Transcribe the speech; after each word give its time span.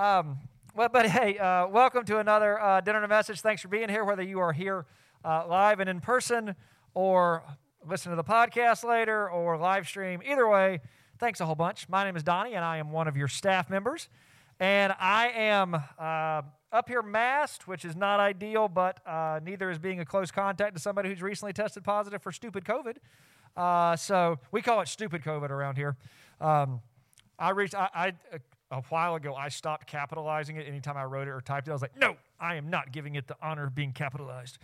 Um, 0.00 0.38
well, 0.74 0.88
but 0.88 1.10
hey, 1.10 1.36
uh, 1.36 1.68
welcome 1.68 2.06
to 2.06 2.20
another 2.20 2.58
uh, 2.58 2.80
dinner 2.80 2.96
and 2.96 3.04
a 3.04 3.08
message. 3.08 3.42
Thanks 3.42 3.60
for 3.60 3.68
being 3.68 3.90
here, 3.90 4.02
whether 4.02 4.22
you 4.22 4.40
are 4.40 4.54
here 4.54 4.86
uh, 5.26 5.46
live 5.46 5.78
and 5.78 5.90
in 5.90 6.00
person 6.00 6.56
or 6.94 7.42
listen 7.86 8.08
to 8.08 8.16
the 8.16 8.24
podcast 8.24 8.82
later 8.82 9.28
or 9.28 9.58
live 9.58 9.86
stream. 9.86 10.22
Either 10.26 10.48
way, 10.48 10.80
thanks 11.18 11.38
a 11.40 11.44
whole 11.44 11.54
bunch. 11.54 11.86
My 11.86 12.02
name 12.02 12.16
is 12.16 12.22
Donnie, 12.22 12.54
and 12.54 12.64
I 12.64 12.78
am 12.78 12.92
one 12.92 13.08
of 13.08 13.16
your 13.18 13.28
staff 13.28 13.68
members. 13.68 14.08
And 14.58 14.94
I 14.98 15.32
am 15.34 15.74
uh, 15.74 16.42
up 16.72 16.88
here 16.88 17.02
masked, 17.02 17.68
which 17.68 17.84
is 17.84 17.94
not 17.94 18.20
ideal, 18.20 18.68
but 18.68 19.06
uh, 19.06 19.40
neither 19.44 19.70
is 19.70 19.78
being 19.78 20.00
a 20.00 20.06
close 20.06 20.30
contact 20.30 20.76
to 20.76 20.80
somebody 20.80 21.10
who's 21.10 21.20
recently 21.20 21.52
tested 21.52 21.84
positive 21.84 22.22
for 22.22 22.32
stupid 22.32 22.64
COVID. 22.64 22.96
Uh, 23.54 23.96
so 23.96 24.38
we 24.50 24.62
call 24.62 24.80
it 24.80 24.88
stupid 24.88 25.22
COVID 25.22 25.50
around 25.50 25.76
here. 25.76 25.98
Um, 26.40 26.80
I 27.38 27.50
reached, 27.50 27.74
I, 27.74 27.88
I 27.94 28.12
a 28.70 28.82
while 28.82 29.16
ago, 29.16 29.34
I 29.34 29.48
stopped 29.48 29.86
capitalizing 29.86 30.56
it 30.56 30.66
anytime 30.66 30.96
I 30.96 31.04
wrote 31.04 31.26
it 31.26 31.32
or 31.32 31.40
typed 31.40 31.66
it. 31.66 31.70
I 31.70 31.74
was 31.74 31.82
like, 31.82 31.96
no, 31.98 32.16
I 32.38 32.54
am 32.54 32.70
not 32.70 32.92
giving 32.92 33.16
it 33.16 33.26
the 33.26 33.36
honor 33.42 33.64
of 33.64 33.74
being 33.74 33.92
capitalized. 33.92 34.58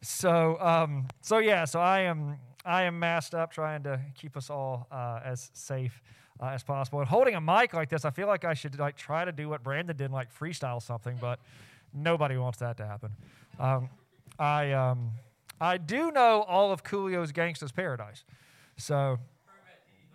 So, 0.00 0.60
um, 0.60 1.08
so 1.22 1.38
yeah, 1.38 1.64
so 1.64 1.80
I 1.80 2.00
am, 2.00 2.38
I 2.64 2.84
am 2.84 2.98
masked 2.98 3.34
up, 3.34 3.52
trying 3.52 3.82
to 3.82 4.00
keep 4.14 4.36
us 4.36 4.48
all 4.48 4.86
uh, 4.92 5.20
as 5.24 5.50
safe 5.54 6.00
uh, 6.40 6.46
as 6.46 6.62
possible. 6.62 7.00
And 7.00 7.08
holding 7.08 7.34
a 7.34 7.40
mic 7.40 7.74
like 7.74 7.88
this, 7.88 8.04
I 8.04 8.10
feel 8.10 8.28
like 8.28 8.44
I 8.44 8.54
should 8.54 8.78
like 8.78 8.96
try 8.96 9.24
to 9.24 9.32
do 9.32 9.48
what 9.48 9.64
Brandon 9.64 9.96
did, 9.96 10.12
like 10.12 10.32
freestyle 10.32 10.80
something, 10.80 11.18
but 11.20 11.40
nobody 11.92 12.36
wants 12.36 12.58
that 12.58 12.76
to 12.76 12.86
happen. 12.86 13.10
Um, 13.58 13.90
I, 14.38 14.70
um, 14.72 15.10
I 15.60 15.78
do 15.78 16.12
know 16.12 16.42
all 16.42 16.70
of 16.70 16.84
Coolio's 16.84 17.32
Gangsta's 17.32 17.72
Paradise, 17.72 18.24
so 18.76 19.18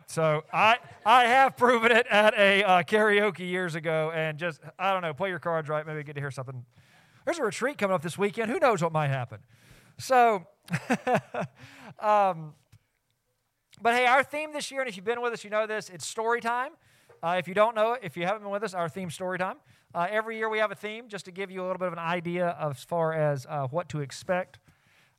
so 0.07 0.43
I, 0.51 0.77
I 1.05 1.25
have 1.25 1.57
proven 1.57 1.91
it 1.91 2.05
at 2.07 2.33
a 2.37 2.63
uh, 2.63 2.83
karaoke 2.83 3.47
years 3.47 3.75
ago, 3.75 4.11
and 4.13 4.37
just 4.37 4.59
I 4.77 4.93
don't 4.93 5.01
know, 5.01 5.13
play 5.13 5.29
your 5.29 5.39
cards 5.39 5.69
right. 5.69 5.85
Maybe 5.85 6.03
get 6.03 6.15
to 6.15 6.21
hear 6.21 6.31
something. 6.31 6.65
There's 7.25 7.39
a 7.39 7.43
retreat 7.43 7.77
coming 7.77 7.95
up 7.95 8.01
this 8.01 8.17
weekend. 8.17 8.51
Who 8.51 8.59
knows 8.59 8.81
what 8.81 8.91
might 8.91 9.07
happen? 9.07 9.39
So, 9.97 10.45
um, 11.99 12.53
but 13.81 13.95
hey, 13.95 14.05
our 14.05 14.23
theme 14.23 14.53
this 14.53 14.71
year, 14.71 14.81
and 14.81 14.89
if 14.89 14.95
you've 14.95 15.05
been 15.05 15.21
with 15.21 15.33
us, 15.33 15.43
you 15.43 15.49
know 15.49 15.67
this. 15.67 15.89
It's 15.89 16.05
story 16.05 16.41
time. 16.41 16.71
Uh, 17.21 17.35
if 17.37 17.47
you 17.47 17.53
don't 17.53 17.75
know 17.75 17.93
it, 17.93 18.01
if 18.03 18.17
you 18.17 18.25
haven't 18.25 18.41
been 18.41 18.51
with 18.51 18.63
us, 18.63 18.73
our 18.73 18.89
theme 18.89 19.09
story 19.09 19.37
time. 19.37 19.57
Uh, 19.95 20.07
every 20.09 20.37
year 20.37 20.49
we 20.49 20.57
have 20.57 20.71
a 20.71 20.75
theme 20.75 21.07
just 21.07 21.25
to 21.25 21.31
give 21.31 21.51
you 21.51 21.61
a 21.61 21.63
little 21.63 21.77
bit 21.77 21.87
of 21.87 21.93
an 21.93 21.99
idea 21.99 22.57
as 22.59 22.83
far 22.83 23.13
as 23.13 23.45
uh, 23.47 23.67
what 23.67 23.87
to 23.89 24.01
expect 24.01 24.59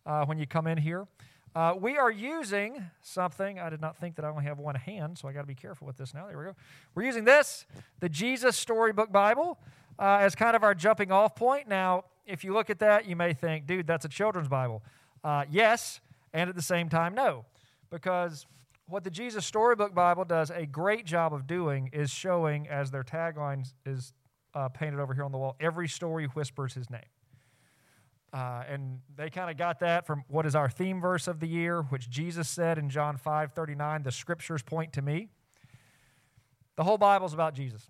uh, 0.05 0.25
when 0.27 0.39
you 0.39 0.47
come 0.47 0.67
in 0.67 0.77
here. 0.77 1.07
Uh, 1.55 1.73
we 1.81 1.97
are 1.97 2.11
using 2.11 2.85
something. 3.01 3.61
I 3.61 3.71
did 3.71 3.81
not 3.81 3.97
think 3.97 4.17
that 4.17 4.25
I 4.25 4.29
only 4.29 4.45
have 4.45 4.59
one 4.59 4.75
hand, 4.75 5.17
so 5.19 5.29
I 5.29 5.33
got 5.33 5.43
to 5.43 5.47
be 5.47 5.55
careful 5.55 5.87
with 5.87 5.97
this 5.97 6.13
now. 6.13 6.27
There 6.27 6.37
we 6.37 6.45
go. 6.47 6.57
We're 6.97 7.05
using 7.05 7.25
this, 7.25 7.65
the 8.01 8.09
Jesus 8.09 8.57
Storybook 8.57 9.13
Bible, 9.13 9.59
uh, 9.99 10.19
as 10.21 10.35
kind 10.35 10.57
of 10.57 10.65
our 10.65 10.75
jumping 10.75 11.13
off 11.13 11.37
point. 11.37 11.69
Now, 11.69 12.05
if 12.27 12.43
you 12.43 12.53
look 12.53 12.71
at 12.71 12.81
that, 12.81 13.07
you 13.07 13.15
may 13.15 13.35
think, 13.35 13.67
dude, 13.67 13.87
that's 13.87 14.05
a 14.05 14.09
children's 14.09 14.49
Bible. 14.49 14.83
Uh, 15.23 15.45
yes, 15.49 16.01
and 16.33 16.51
at 16.51 16.57
the 16.57 16.63
same 16.63 16.89
time, 16.89 17.15
no. 17.15 17.45
Because 17.89 18.47
what 18.89 19.05
the 19.05 19.11
Jesus 19.11 19.47
Storybook 19.47 19.95
Bible 19.95 20.25
does 20.25 20.51
a 20.51 20.67
great 20.67 21.07
job 21.07 21.33
of 21.33 21.47
doing 21.47 21.89
is 21.93 22.11
showing, 22.11 22.69
as 22.69 22.91
their 22.91 23.05
tagline 23.05 23.65
is 23.87 24.13
uh, 24.55 24.69
painted 24.69 24.99
over 24.99 25.15
here 25.15 25.23
on 25.23 25.31
the 25.31 25.39
wall, 25.39 25.55
every 25.61 25.87
story 25.87 26.27
whispers 26.27 26.75
his 26.75 26.91
name. 26.91 27.01
Uh, 28.35 28.65
and 28.69 28.99
they 29.15 29.31
kind 29.31 29.49
of 29.49 29.57
got 29.57 29.79
that 29.79 30.05
from 30.05 30.25
what 30.27 30.45
is 30.45 30.57
our 30.57 30.69
theme 30.69 31.01
verse 31.01 31.29
of 31.29 31.39
the 31.39 31.47
year, 31.47 31.83
which 31.83 32.11
Jesus 32.11 32.49
said 32.49 32.79
in 32.79 32.91
John 32.91 33.17
5 33.17 33.53
39, 33.53 34.03
the 34.03 34.11
scriptures 34.11 34.61
point 34.61 34.93
to 34.95 35.03
me. 35.03 35.29
The 36.75 36.83
whole 36.83 36.99
Bible 36.99 37.27
is 37.27 37.33
about 37.33 37.55
Jesus, 37.55 37.89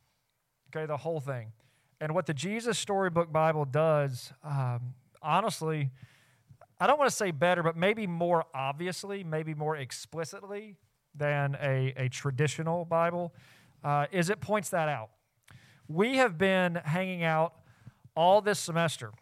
okay, 0.69 0.85
the 0.85 0.99
whole 0.99 1.19
thing. 1.19 1.53
And 1.99 2.15
what 2.15 2.27
the 2.27 2.35
Jesus 2.35 2.79
Storybook 2.79 3.33
Bible 3.33 3.65
does, 3.65 4.35
um, 4.45 4.93
honestly, 5.23 5.91
I 6.79 6.87
don't 6.87 6.99
want 6.99 7.11
to 7.11 7.17
say 7.17 7.31
better, 7.31 7.63
but 7.63 7.75
maybe 7.75 8.07
more 8.07 8.45
obviously, 8.55 9.25
maybe 9.25 9.55
more 9.55 9.77
explicitly 9.77 10.77
than 11.15 11.57
a, 11.63 11.95
a 11.97 12.11
traditional 12.11 12.85
Bible, 12.85 13.33
uh, 13.83 14.09
is 14.13 14.29
it 14.29 14.43
points 14.43 14.69
that 14.71 14.91
out. 14.91 15.09
We 15.89 16.17
have 16.17 16.37
been 16.37 16.75
hanging 16.75 17.23
out 17.23 17.55
all 18.15 18.43
this 18.43 18.59
semester 18.59 19.13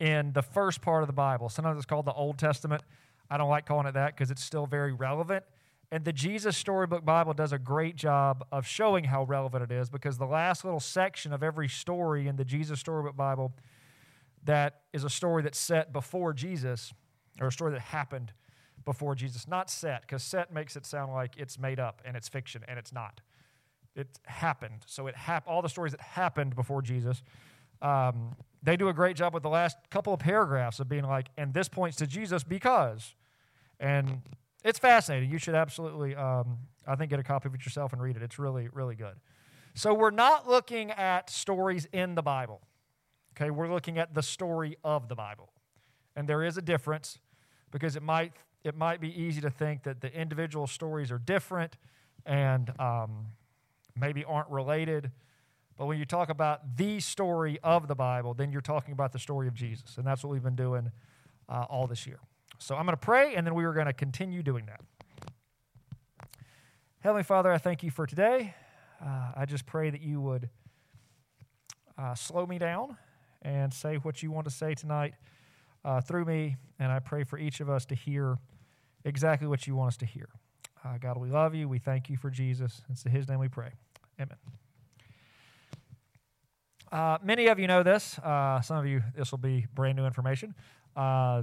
in 0.00 0.32
the 0.32 0.42
first 0.42 0.80
part 0.80 1.02
of 1.02 1.06
the 1.06 1.12
Bible. 1.12 1.48
Sometimes 1.48 1.76
it's 1.76 1.86
called 1.86 2.06
the 2.06 2.12
Old 2.12 2.38
Testament. 2.38 2.82
I 3.30 3.36
don't 3.36 3.50
like 3.50 3.66
calling 3.66 3.86
it 3.86 3.94
that 3.94 4.16
because 4.16 4.30
it's 4.30 4.42
still 4.42 4.66
very 4.66 4.92
relevant. 4.92 5.44
And 5.92 6.04
the 6.04 6.12
Jesus 6.12 6.56
Storybook 6.56 7.04
Bible 7.04 7.34
does 7.34 7.52
a 7.52 7.58
great 7.58 7.96
job 7.96 8.44
of 8.50 8.66
showing 8.66 9.04
how 9.04 9.24
relevant 9.24 9.64
it 9.64 9.72
is 9.72 9.90
because 9.90 10.18
the 10.18 10.26
last 10.26 10.64
little 10.64 10.80
section 10.80 11.32
of 11.32 11.42
every 11.42 11.68
story 11.68 12.28
in 12.28 12.36
the 12.36 12.44
Jesus 12.44 12.80
Storybook 12.80 13.16
Bible 13.16 13.52
that 14.44 14.82
is 14.92 15.04
a 15.04 15.10
story 15.10 15.42
that's 15.42 15.58
set 15.58 15.92
before 15.92 16.32
Jesus, 16.32 16.92
or 17.40 17.48
a 17.48 17.52
story 17.52 17.72
that 17.72 17.80
happened 17.80 18.32
before 18.84 19.14
Jesus, 19.14 19.46
not 19.46 19.68
set, 19.68 20.02
because 20.02 20.22
set 20.22 20.52
makes 20.52 20.76
it 20.76 20.86
sound 20.86 21.12
like 21.12 21.36
it's 21.36 21.58
made 21.58 21.78
up 21.78 22.00
and 22.04 22.16
it's 22.16 22.28
fiction, 22.28 22.62
and 22.66 22.78
it's 22.78 22.92
not. 22.92 23.20
It 23.94 24.08
happened. 24.24 24.84
So 24.86 25.08
it 25.08 25.16
hap- 25.16 25.46
all 25.46 25.60
the 25.60 25.68
stories 25.68 25.92
that 25.92 26.00
happened 26.00 26.54
before 26.54 26.80
Jesus. 26.80 27.22
Um, 27.82 28.36
they 28.62 28.76
do 28.76 28.88
a 28.88 28.92
great 28.92 29.16
job 29.16 29.32
with 29.32 29.42
the 29.42 29.48
last 29.48 29.76
couple 29.90 30.12
of 30.12 30.20
paragraphs 30.20 30.80
of 30.80 30.88
being 30.88 31.04
like, 31.04 31.28
and 31.36 31.54
this 31.54 31.68
points 31.68 31.96
to 31.98 32.06
Jesus 32.06 32.44
because. 32.44 33.14
And 33.78 34.22
it's 34.64 34.78
fascinating. 34.78 35.30
You 35.30 35.38
should 35.38 35.54
absolutely, 35.54 36.14
um, 36.14 36.58
I 36.86 36.96
think, 36.96 37.10
get 37.10 37.18
a 37.18 37.22
copy 37.22 37.48
of 37.48 37.54
it 37.54 37.64
yourself 37.64 37.92
and 37.92 38.02
read 38.02 38.16
it. 38.16 38.22
It's 38.22 38.38
really, 38.38 38.68
really 38.72 38.94
good. 38.94 39.14
So 39.74 39.94
we're 39.94 40.10
not 40.10 40.48
looking 40.48 40.90
at 40.90 41.30
stories 41.30 41.88
in 41.92 42.14
the 42.14 42.22
Bible. 42.22 42.60
Okay, 43.36 43.50
we're 43.50 43.72
looking 43.72 43.98
at 43.98 44.14
the 44.14 44.22
story 44.22 44.76
of 44.84 45.08
the 45.08 45.14
Bible. 45.14 45.52
And 46.16 46.28
there 46.28 46.42
is 46.42 46.58
a 46.58 46.62
difference 46.62 47.18
because 47.70 47.96
it 47.96 48.02
might 48.02 48.32
it 48.62 48.76
might 48.76 49.00
be 49.00 49.08
easy 49.18 49.40
to 49.40 49.48
think 49.48 49.84
that 49.84 50.02
the 50.02 50.12
individual 50.12 50.66
stories 50.66 51.10
are 51.10 51.18
different 51.18 51.76
and 52.26 52.78
um, 52.78 53.28
maybe 53.96 54.22
aren't 54.24 54.50
related. 54.50 55.10
But 55.80 55.86
when 55.86 55.98
you 55.98 56.04
talk 56.04 56.28
about 56.28 56.76
the 56.76 57.00
story 57.00 57.58
of 57.64 57.88
the 57.88 57.94
Bible, 57.94 58.34
then 58.34 58.52
you're 58.52 58.60
talking 58.60 58.92
about 58.92 59.12
the 59.12 59.18
story 59.18 59.48
of 59.48 59.54
Jesus. 59.54 59.96
And 59.96 60.06
that's 60.06 60.22
what 60.22 60.30
we've 60.30 60.42
been 60.42 60.54
doing 60.54 60.92
uh, 61.48 61.64
all 61.70 61.86
this 61.86 62.06
year. 62.06 62.18
So 62.58 62.74
I'm 62.74 62.84
going 62.84 62.92
to 62.92 63.00
pray, 63.00 63.34
and 63.34 63.46
then 63.46 63.54
we 63.54 63.64
are 63.64 63.72
going 63.72 63.86
to 63.86 63.94
continue 63.94 64.42
doing 64.42 64.66
that. 64.66 64.82
Heavenly 66.98 67.22
Father, 67.22 67.50
I 67.50 67.56
thank 67.56 67.82
you 67.82 67.90
for 67.90 68.06
today. 68.06 68.54
Uh, 69.02 69.32
I 69.34 69.46
just 69.46 69.64
pray 69.64 69.88
that 69.88 70.02
you 70.02 70.20
would 70.20 70.50
uh, 71.96 72.14
slow 72.14 72.44
me 72.44 72.58
down 72.58 72.98
and 73.40 73.72
say 73.72 73.96
what 73.96 74.22
you 74.22 74.30
want 74.30 74.44
to 74.44 74.50
say 74.50 74.74
tonight 74.74 75.14
uh, 75.82 76.02
through 76.02 76.26
me. 76.26 76.56
And 76.78 76.92
I 76.92 76.98
pray 76.98 77.24
for 77.24 77.38
each 77.38 77.60
of 77.60 77.70
us 77.70 77.86
to 77.86 77.94
hear 77.94 78.36
exactly 79.06 79.48
what 79.48 79.66
you 79.66 79.76
want 79.76 79.88
us 79.88 79.96
to 79.96 80.04
hear. 80.04 80.28
Uh, 80.84 80.98
God, 80.98 81.16
we 81.16 81.30
love 81.30 81.54
you. 81.54 81.70
We 81.70 81.78
thank 81.78 82.10
you 82.10 82.18
for 82.18 82.28
Jesus. 82.28 82.82
It's 82.90 83.06
in 83.06 83.12
his 83.12 83.30
name 83.30 83.38
we 83.38 83.48
pray. 83.48 83.70
Amen. 84.20 84.36
Uh, 86.92 87.18
many 87.22 87.46
of 87.46 87.58
you 87.58 87.66
know 87.66 87.82
this. 87.82 88.18
Uh, 88.18 88.60
some 88.60 88.76
of 88.76 88.86
you, 88.86 89.02
this 89.16 89.30
will 89.30 89.38
be 89.38 89.66
brand 89.74 89.96
new 89.96 90.06
information. 90.06 90.54
Uh, 90.96 91.42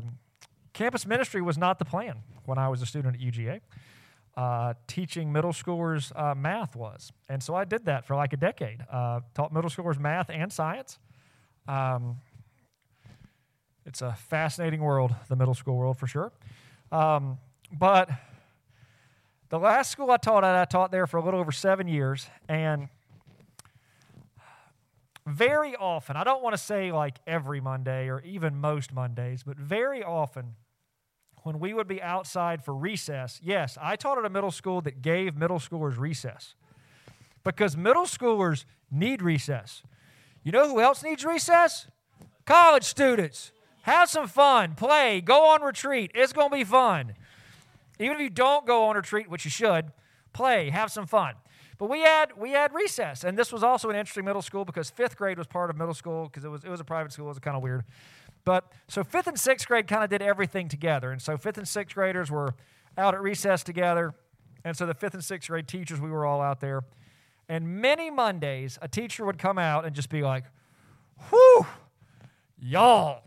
campus 0.74 1.06
ministry 1.06 1.42
was 1.42 1.58
not 1.58 1.80
the 1.80 1.86
plan 1.86 2.18
when 2.46 2.58
I 2.58 2.68
was 2.68 2.82
a 2.82 2.86
student 2.86 3.16
at 3.16 3.22
UGA. 3.22 3.62
Uh, 4.36 4.74
teaching 4.88 5.32
middle 5.32 5.54
schoolers 5.54 6.12
uh, 6.16 6.36
math 6.36 6.76
was. 6.76 7.12
And 7.28 7.42
so 7.42 7.56
I 7.56 7.66
did 7.66 7.86
that 7.86 8.06
for 8.06 8.16
like 8.16 8.34
a 8.34 8.38
decade. 8.38 8.86
Uh, 8.92 9.22
taught 9.34 9.54
middle 9.54 9.70
schoolers 9.70 10.00
math 10.00 10.30
and 10.30 10.52
science. 10.52 11.00
Um, 11.68 12.18
it's 13.86 14.02
a 14.02 14.14
fascinating 14.14 14.82
world, 14.82 15.16
the 15.30 15.36
middle 15.36 15.56
school 15.56 15.78
world 15.78 15.98
for 15.98 16.08
sure. 16.08 16.32
Um, 16.92 17.40
but 17.72 18.10
the 19.50 19.58
last 19.58 19.92
school 19.92 20.12
I 20.12 20.18
taught 20.18 20.44
at, 20.44 20.56
I 20.56 20.66
taught 20.66 20.92
there 20.92 21.08
for 21.08 21.18
a 21.18 21.24
little 21.24 21.40
over 21.40 21.54
seven 21.54 21.88
years. 21.88 22.28
And 22.50 22.90
very 25.28 25.76
often, 25.76 26.16
I 26.16 26.24
don't 26.24 26.42
want 26.42 26.54
to 26.54 26.62
say 26.62 26.92
like 26.92 27.20
every 27.28 27.60
Monday 27.60 28.08
or 28.10 28.22
even 28.22 28.56
most 28.56 28.94
Mondays, 28.94 29.44
but 29.44 29.58
very 29.58 30.02
often 30.02 30.56
when 31.44 31.60
we 31.60 31.74
would 31.74 31.88
be 31.88 32.02
outside 32.02 32.64
for 32.64 32.74
recess, 32.74 33.40
yes, 33.44 33.78
I 33.82 33.96
taught 33.96 34.18
at 34.18 34.26
a 34.26 34.30
middle 34.30 34.52
school 34.52 34.82
that 34.82 35.02
gave 35.02 35.36
middle 35.36 35.60
schoolers 35.60 35.98
recess 35.98 36.56
because 37.44 37.76
middle 37.78 38.06
schoolers 38.06 38.66
need 38.90 39.22
recess. 39.22 39.84
You 40.44 40.52
know 40.52 40.68
who 40.70 40.80
else 40.80 41.04
needs 41.04 41.26
recess? 41.26 41.88
College 42.46 42.84
students. 42.84 43.52
Have 43.84 44.10
some 44.10 44.28
fun, 44.28 44.76
play, 44.76 45.22
go 45.22 45.50
on 45.52 45.62
retreat. 45.62 46.12
It's 46.14 46.34
going 46.34 46.50
to 46.50 46.56
be 46.56 46.66
fun. 46.66 47.14
Even 48.00 48.18
if 48.18 48.22
you 48.22 48.30
don't 48.30 48.66
go 48.66 48.86
on 48.86 48.96
retreat, 48.98 49.30
which 49.30 49.46
you 49.46 49.52
should, 49.52 49.92
play, 50.34 50.70
have 50.70 50.92
some 50.92 51.06
fun. 51.06 51.36
But 51.78 51.90
we 51.90 52.02
had 52.02 52.36
we 52.38 52.52
had 52.52 52.74
recess, 52.74 53.24
and 53.24 53.38
this 53.38 53.52
was 53.52 53.64
also 53.64 53.90
an 53.90 53.96
interesting 53.96 54.26
middle 54.26 54.42
school 54.42 54.66
because 54.66 54.90
fifth 54.90 55.16
grade 55.16 55.38
was 55.38 55.46
part 55.46 55.70
of 55.70 55.78
middle 55.78 55.94
school 55.94 56.26
because 56.26 56.44
it 56.44 56.50
was 56.50 56.64
it 56.64 56.70
was 56.70 56.80
a 56.80 56.84
private 56.84 57.12
school. 57.12 57.26
It 57.26 57.30
was 57.30 57.40
kind 57.40 57.56
of 57.56 57.62
weird, 57.62 57.84
but 58.46 58.72
so 58.88 59.04
fifth 59.04 59.28
and 59.28 59.40
sixth 59.40 59.68
grade 59.68 59.88
kind 59.88 60.04
of 60.04 60.10
did 60.10 60.22
everything 60.22 60.70
together, 60.70 61.12
and 61.12 61.22
so 61.22 61.38
fifth 61.38 61.58
and 61.58 61.68
sixth 61.68 61.94
graders 61.94 62.32
were 62.32 62.56
out 62.98 63.14
at 63.14 63.22
recess 63.22 63.64
together, 63.64 64.16
and 64.64 64.76
so 64.76 64.88
the 64.88 64.96
fifth 64.96 65.14
and 65.14 65.24
sixth 65.24 65.50
grade 65.50 65.68
teachers 65.68 66.02
we 66.02 66.10
were 66.10 66.26
all 66.26 66.42
out 66.42 66.62
there, 66.62 66.84
And 67.50 67.82
many 67.82 68.10
Mondays, 68.10 68.78
a 68.82 68.88
teacher 68.88 69.26
would 69.26 69.38
come 69.38 69.58
out 69.58 69.86
and 69.86 69.96
just 69.96 70.10
be 70.10 70.22
like, 70.22 70.44
whew, 71.30 71.66
y'all, 72.60 73.24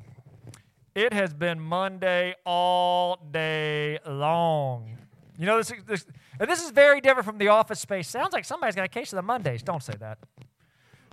it 0.94 1.12
has 1.14 1.32
been 1.32 1.58
Monday 1.58 2.35
all 2.44 3.17
day 3.31 3.99
long. 4.06 4.99
You 5.41 5.47
know, 5.47 5.57
this, 5.57 5.73
this, 5.87 6.05
this 6.39 6.63
is 6.63 6.71
very 6.71 7.01
different 7.01 7.25
from 7.25 7.39
the 7.39 7.49
office 7.49 7.81
space. 7.81 8.11
Sounds 8.11 8.35
like 8.35 8.45
somebody's 8.45 8.75
got 8.75 8.85
a 8.85 8.89
case 8.89 9.11
of 9.11 9.17
the 9.17 9.23
Mondays. 9.23 9.63
Don't 9.63 9.83
say 9.83 9.95
that. 9.99 10.19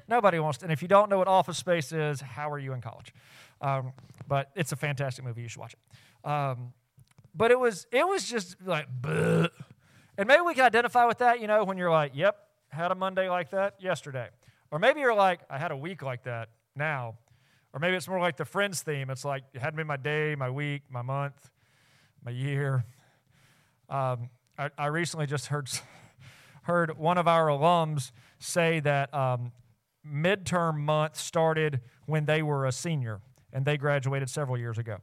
Nobody 0.09 0.37
wants 0.37 0.57
to. 0.57 0.65
And 0.65 0.73
if 0.73 0.81
you 0.81 0.89
don't 0.89 1.09
know 1.09 1.17
what 1.17 1.29
Office 1.29 1.57
Space 1.57 1.93
is, 1.93 2.19
how 2.19 2.51
are 2.51 2.59
you 2.59 2.73
in 2.73 2.81
college? 2.81 3.13
Um, 3.61 3.93
but 4.27 4.51
it's 4.53 4.73
a 4.73 4.75
fantastic 4.75 5.23
movie. 5.23 5.43
You 5.43 5.47
should 5.47 5.61
watch 5.61 5.75
it. 5.75 6.29
Um, 6.29 6.73
but 7.33 7.51
it 7.51 7.59
was 7.59 7.87
it 7.89 8.05
was 8.05 8.29
just 8.29 8.57
like, 8.65 8.87
Bleh. 9.01 9.47
and 10.17 10.27
maybe 10.27 10.41
we 10.41 10.53
can 10.53 10.65
identify 10.65 11.05
with 11.05 11.19
that. 11.19 11.39
You 11.39 11.47
know, 11.47 11.63
when 11.63 11.77
you're 11.77 11.91
like, 11.91 12.11
"Yep, 12.13 12.35
had 12.69 12.91
a 12.91 12.95
Monday 12.95 13.29
like 13.29 13.51
that 13.51 13.75
yesterday," 13.79 14.27
or 14.71 14.79
maybe 14.79 14.99
you're 14.99 15.15
like, 15.15 15.39
"I 15.49 15.57
had 15.57 15.71
a 15.71 15.77
week 15.77 16.01
like 16.01 16.23
that 16.23 16.49
now," 16.75 17.15
or 17.73 17.79
maybe 17.79 17.95
it's 17.95 18.09
more 18.09 18.19
like 18.19 18.35
the 18.35 18.45
Friends 18.45 18.81
theme. 18.81 19.09
It's 19.09 19.23
like 19.23 19.43
it 19.53 19.61
hadn't 19.61 19.77
been 19.77 19.87
my 19.87 19.97
day, 19.97 20.35
my 20.35 20.49
week, 20.49 20.83
my 20.89 21.01
month, 21.01 21.49
my 22.25 22.31
year. 22.31 22.83
Um, 23.89 24.29
I, 24.57 24.69
I, 24.77 24.85
recently 24.87 25.27
just 25.27 25.47
heard 25.47 25.69
heard 26.63 26.97
one 26.97 27.17
of 27.17 27.27
our 27.27 27.47
alums 27.47 28.11
say 28.39 28.79
that 28.81 29.13
um, 29.13 29.51
midterm 30.05 30.77
month 30.77 31.15
started 31.15 31.81
when 32.05 32.25
they 32.25 32.41
were 32.41 32.65
a 32.65 32.71
senior 32.71 33.21
and 33.53 33.65
they 33.65 33.77
graduated 33.77 34.29
several 34.29 34.57
years 34.57 34.77
ago. 34.77 34.97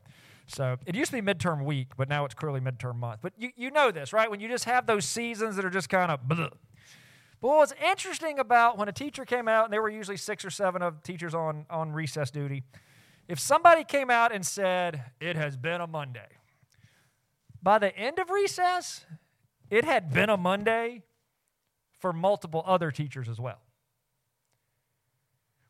So 0.47 0.77
it 0.85 0.95
used 0.95 1.11
to 1.11 1.21
be 1.21 1.35
midterm 1.35 1.65
week, 1.65 1.89
but 1.97 2.09
now 2.09 2.25
it's 2.25 2.35
clearly 2.35 2.61
midterm 2.61 2.97
month. 2.97 3.21
But 3.23 3.33
you, 3.39 3.51
you 3.57 3.71
know 3.71 3.91
this, 3.91 4.13
right? 4.13 4.31
When 4.31 4.41
you 4.41 4.49
just 4.49 4.67
have 4.67 4.87
those 4.87 5.07
seasons 5.07 5.57
that 5.57 5.65
are 5.65 5.71
just 5.71 5.89
kind 5.89 6.11
of 6.11 6.29
blah. 6.29 6.49
But 7.41 7.49
what 7.49 7.59
was 7.59 7.75
interesting 7.87 8.39
about 8.39 8.79
when 8.79 8.89
a 8.89 8.93
teacher 8.93 9.25
came 9.25 9.49
out, 9.49 9.65
and 9.65 9.73
there 9.73 9.83
were 9.83 9.91
usually 9.91 10.17
six 10.17 10.45
or 10.45 10.51
seven 10.51 10.83
of 10.83 11.03
teachers 11.03 11.35
on, 11.35 11.67
on 11.69 11.93
recess 11.93 12.31
duty, 12.31 12.63
if 13.29 13.39
somebody 13.39 13.85
came 13.85 14.11
out 14.11 14.33
and 14.33 14.45
said, 14.47 15.05
It 15.21 15.37
has 15.37 15.57
been 15.57 15.81
a 15.81 15.87
Monday, 15.87 16.29
by 17.65 17.79
the 17.79 17.97
end 17.97 18.19
of 18.19 18.29
recess, 18.31 19.07
it 19.71 19.87
had 19.87 20.13
been 20.13 20.29
a 20.29 20.37
Monday 20.37 21.03
for 21.99 22.13
multiple 22.13 22.63
other 22.67 22.91
teachers 22.91 23.29
as 23.29 23.41
well. 23.41 23.61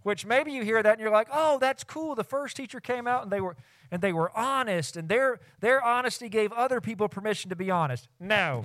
Which 0.02 0.26
maybe 0.26 0.50
you 0.50 0.64
hear 0.64 0.82
that 0.82 0.92
and 0.94 1.00
you're 1.00 1.10
like, 1.10 1.28
oh, 1.32 1.58
that's 1.60 1.84
cool. 1.84 2.16
The 2.16 2.24
first 2.24 2.56
teacher 2.56 2.80
came 2.80 3.06
out 3.06 3.22
and 3.22 3.32
they 3.32 3.40
were 3.40 3.56
and 3.90 4.02
they 4.02 4.12
were 4.12 4.36
honest, 4.36 4.96
and 4.96 5.08
their 5.08 5.38
their 5.60 5.82
honesty 5.82 6.28
gave 6.28 6.52
other 6.52 6.80
people 6.80 7.08
permission 7.08 7.48
to 7.50 7.56
be 7.56 7.70
honest. 7.70 8.08
No, 8.18 8.64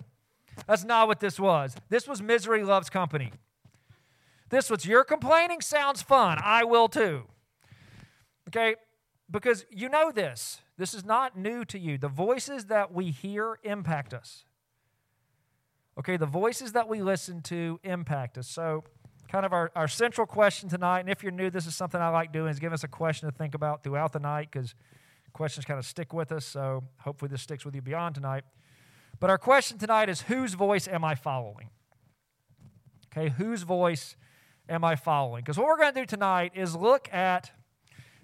that's 0.68 0.84
not 0.84 1.08
what 1.08 1.20
this 1.20 1.40
was. 1.40 1.76
This 1.88 2.08
was 2.08 2.22
misery 2.22 2.64
loves 2.64 2.90
company. 2.90 3.32
This 4.50 4.70
was 4.70 4.86
your 4.86 5.04
complaining 5.04 5.62
sounds 5.62 6.02
fun. 6.02 6.40
I 6.44 6.64
will 6.64 6.88
too. 6.90 7.26
Okay, 8.48 8.76
because 9.30 9.66
you 9.70 9.90
know 9.90 10.12
this. 10.12 10.62
This 10.78 10.94
is 10.94 11.04
not 11.06 11.38
new 11.38 11.66
to 11.66 11.78
you. 11.78 11.98
The 11.98 12.08
voices 12.08 12.66
that 12.66 12.94
we 12.94 13.12
hear 13.12 13.60
impact 13.64 14.14
us. 14.14 14.46
Okay, 15.98 16.18
the 16.18 16.26
voices 16.26 16.72
that 16.72 16.88
we 16.88 17.02
listen 17.02 17.42
to 17.44 17.80
impact 17.84 18.38
us. 18.38 18.48
So 18.48 18.86
kind 19.28 19.46
of 19.46 19.54
our, 19.54 19.72
our 19.76 19.88
central 19.88 20.26
question 20.26 20.70
tonight. 20.70 21.02
And 21.02 21.10
if 21.10 21.22
you're 21.22 21.32
new, 21.32 21.50
this 21.50 21.68
is 21.68 21.76
something 21.76 22.00
I 22.00 22.10
like 22.10 22.32
doing 22.32 22.50
is 22.50 22.60
give 22.60 22.74
us 22.74 22.84
a 22.84 22.88
question 22.88 23.30
to 23.30 23.38
think 23.38 23.54
about 23.54 23.84
throughout 23.84 24.14
the 24.14 24.20
night 24.20 24.50
because 24.52 24.74
questions 25.34 25.66
kind 25.66 25.78
of 25.78 25.86
stick 25.86 26.14
with 26.14 26.32
us. 26.32 26.46
So 26.46 26.84
hopefully 27.00 27.30
this 27.30 27.42
sticks 27.42 27.66
with 27.66 27.76
you 27.76 27.82
beyond 27.82 28.16
tonight. 28.16 28.44
But 29.20 29.30
our 29.30 29.38
question 29.38 29.78
tonight 29.78 30.10
is 30.10 30.22
whose 30.22 30.54
voice 30.54 30.88
am 30.88 31.04
I 31.04 31.16
following? 31.16 31.70
Okay, 33.12 33.30
whose 33.30 33.64
voice 33.64 34.16
am 34.68 34.84
I 34.84 34.96
following? 34.96 35.44
Because 35.44 35.58
what 35.58 35.68
we're 35.68 35.78
going 35.78 35.94
to 35.94 36.00
do 36.00 36.06
tonight 36.06 36.54
is 36.56 36.76
look 36.76 37.12
at 37.14 37.52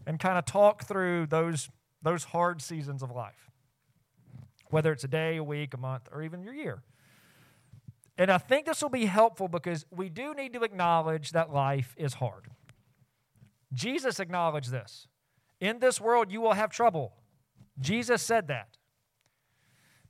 and 0.05 0.19
kind 0.19 0.37
of 0.37 0.45
talk 0.45 0.85
through 0.85 1.27
those, 1.27 1.69
those 2.01 2.25
hard 2.25 2.61
seasons 2.61 3.01
of 3.01 3.11
life, 3.11 3.49
whether 4.69 4.91
it's 4.91 5.03
a 5.03 5.07
day, 5.07 5.37
a 5.37 5.43
week, 5.43 5.73
a 5.73 5.77
month, 5.77 6.07
or 6.11 6.21
even 6.21 6.43
your 6.43 6.53
year. 6.53 6.83
And 8.17 8.31
I 8.31 8.37
think 8.37 8.65
this 8.65 8.81
will 8.81 8.89
be 8.89 9.05
helpful 9.05 9.47
because 9.47 9.85
we 9.91 10.09
do 10.09 10.33
need 10.33 10.53
to 10.53 10.63
acknowledge 10.63 11.31
that 11.31 11.53
life 11.53 11.93
is 11.97 12.15
hard. 12.15 12.47
Jesus 13.73 14.19
acknowledged 14.19 14.71
this. 14.71 15.07
In 15.59 15.79
this 15.79 15.99
world, 15.99 16.31
you 16.31 16.39
will 16.39 16.53
have 16.53 16.69
trouble. 16.69 17.13
Jesus 17.79 18.21
said 18.21 18.47
that. 18.47 18.77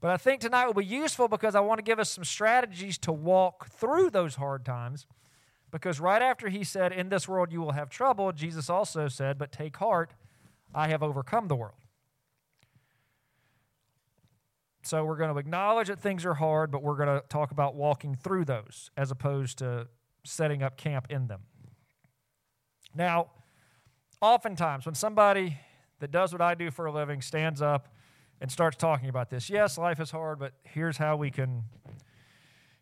But 0.02 0.12
I 0.12 0.18
think 0.18 0.42
tonight 0.42 0.68
will 0.68 0.74
be 0.74 0.86
useful 0.86 1.28
because 1.28 1.56
I 1.56 1.62
want 1.62 1.80
to 1.80 1.84
give 1.84 2.00
us 2.00 2.12
some 2.12 2.24
strategies 2.24 2.98
to 3.00 3.12
walk 3.12 3.70
through 3.70 4.12
those 4.12 4.36
hard 4.36 4.64
times. 4.64 5.08
Because 5.72 6.00
right 6.00 6.22
after 6.22 6.50
he 6.50 6.64
said, 6.64 6.92
In 6.92 7.10
this 7.10 7.28
world 7.28 7.52
you 7.52 7.62
will 7.62 7.74
have 7.74 7.90
trouble, 7.90 8.32
Jesus 8.32 8.70
also 8.70 9.08
said, 9.08 9.38
But 9.38 9.52
take 9.52 9.78
heart, 9.78 10.14
I 10.74 10.88
have 10.90 11.04
overcome 11.04 11.48
the 11.48 11.56
world. 11.56 11.76
So 14.86 15.04
we're 15.04 15.18
going 15.18 15.34
to 15.34 15.40
acknowledge 15.40 15.88
that 15.88 16.00
things 16.00 16.26
are 16.26 16.36
hard, 16.36 16.70
but 16.70 16.84
we're 16.84 16.96
going 16.96 17.20
to 17.20 17.24
talk 17.28 17.50
about 17.50 17.74
walking 17.74 18.16
through 18.16 18.46
those 18.46 18.92
as 18.96 19.10
opposed 19.10 19.58
to 19.58 19.88
setting 20.24 20.62
up 20.62 20.78
camp 20.78 21.08
in 21.10 21.26
them. 21.26 21.42
Now, 22.94 23.32
oftentimes 24.22 24.86
when 24.86 24.94
somebody 24.94 25.58
that 26.00 26.12
does 26.12 26.32
what 26.32 26.42
I 26.42 26.54
do 26.54 26.70
for 26.70 26.86
a 26.86 26.92
living 26.92 27.22
stands 27.22 27.64
up 27.64 27.88
and 28.40 28.52
starts 28.52 28.78
talking 28.78 29.10
about 29.10 29.32
this, 29.32 29.50
yes, 29.50 29.78
life 29.78 30.00
is 30.00 30.12
hard, 30.12 30.38
but 30.38 30.54
here's 30.64 30.98
how 30.98 31.16
we 31.16 31.32
can, 31.32 31.64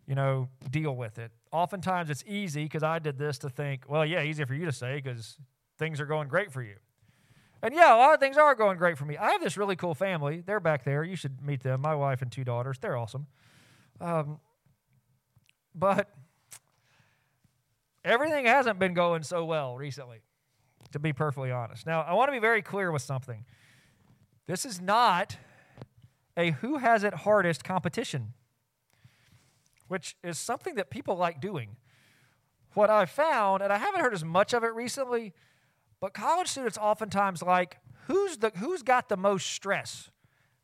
you 0.06 0.16
know, 0.16 0.50
deal 0.70 0.96
with 0.96 1.18
it. 1.18 1.32
Oftentimes 1.54 2.10
it's 2.10 2.24
easy 2.28 2.64
because 2.64 2.84
I 2.84 3.00
did 3.00 3.18
this 3.18 3.38
to 3.38 3.50
think, 3.50 3.86
well, 3.88 4.06
yeah, 4.06 4.24
easier 4.24 4.46
for 4.46 4.56
you 4.56 4.66
to 4.66 4.72
say 4.72 4.96
because 4.96 5.38
things 5.78 6.02
are 6.02 6.06
going 6.06 6.28
great 6.28 6.52
for 6.52 6.64
you. 6.64 6.76
And 7.62 7.74
yeah, 7.74 7.96
a 7.96 7.98
lot 7.98 8.14
of 8.14 8.20
things 8.20 8.38
are 8.38 8.56
going 8.56 8.78
great 8.78 8.98
for 8.98 9.06
me. 9.06 9.16
I 9.16 9.32
have 9.32 9.42
this 9.42 9.56
really 9.56 9.76
cool 9.76 9.94
family. 9.94 10.44
They're 10.46 10.60
back 10.60 10.84
there. 10.84 11.04
You 11.04 11.16
should 11.16 11.42
meet 11.42 11.64
them. 11.64 11.80
My 11.80 11.96
wife 11.96 12.22
and 12.22 12.32
two 12.32 12.44
daughters. 12.44 12.80
They're 12.80 12.98
awesome. 12.98 13.28
Um, 14.02 14.40
but 15.74 16.10
everything 18.04 18.48
hasn't 18.48 18.80
been 18.80 18.94
going 18.94 19.24
so 19.24 19.46
well 19.46 19.78
recently, 19.78 20.22
to 20.92 21.00
be 21.00 21.14
perfectly 21.14 21.52
honest. 21.52 21.86
Now, 21.86 22.02
I 22.02 22.14
want 22.14 22.30
to 22.30 22.34
be 22.34 22.40
very 22.40 22.64
clear 22.64 22.92
with 22.92 23.04
something. 23.04 23.46
This 24.48 24.66
is 24.66 24.82
not 24.82 25.38
a 26.36 26.52
who 26.52 26.78
has 26.78 27.04
it 27.04 27.14
hardest 27.14 27.64
competition, 27.64 28.34
which 29.88 30.16
is 30.24 30.38
something 30.38 30.76
that 30.76 30.90
people 30.90 31.16
like 31.16 31.42
doing. 31.42 31.76
What 32.74 32.90
I 32.90 33.06
found, 33.06 33.62
and 33.62 33.72
I 33.72 33.78
haven't 33.78 34.02
heard 34.02 34.14
as 34.14 34.24
much 34.24 34.54
of 34.54 34.64
it 34.64 34.74
recently, 34.74 35.34
but 36.00 36.14
college 36.14 36.48
students 36.48 36.78
oftentimes 36.78 37.42
like 37.44 37.78
who's 38.08 38.38
the 38.38 38.52
who's 38.58 38.82
got 38.82 39.10
the 39.10 39.18
most 39.18 39.48
stress. 39.48 40.10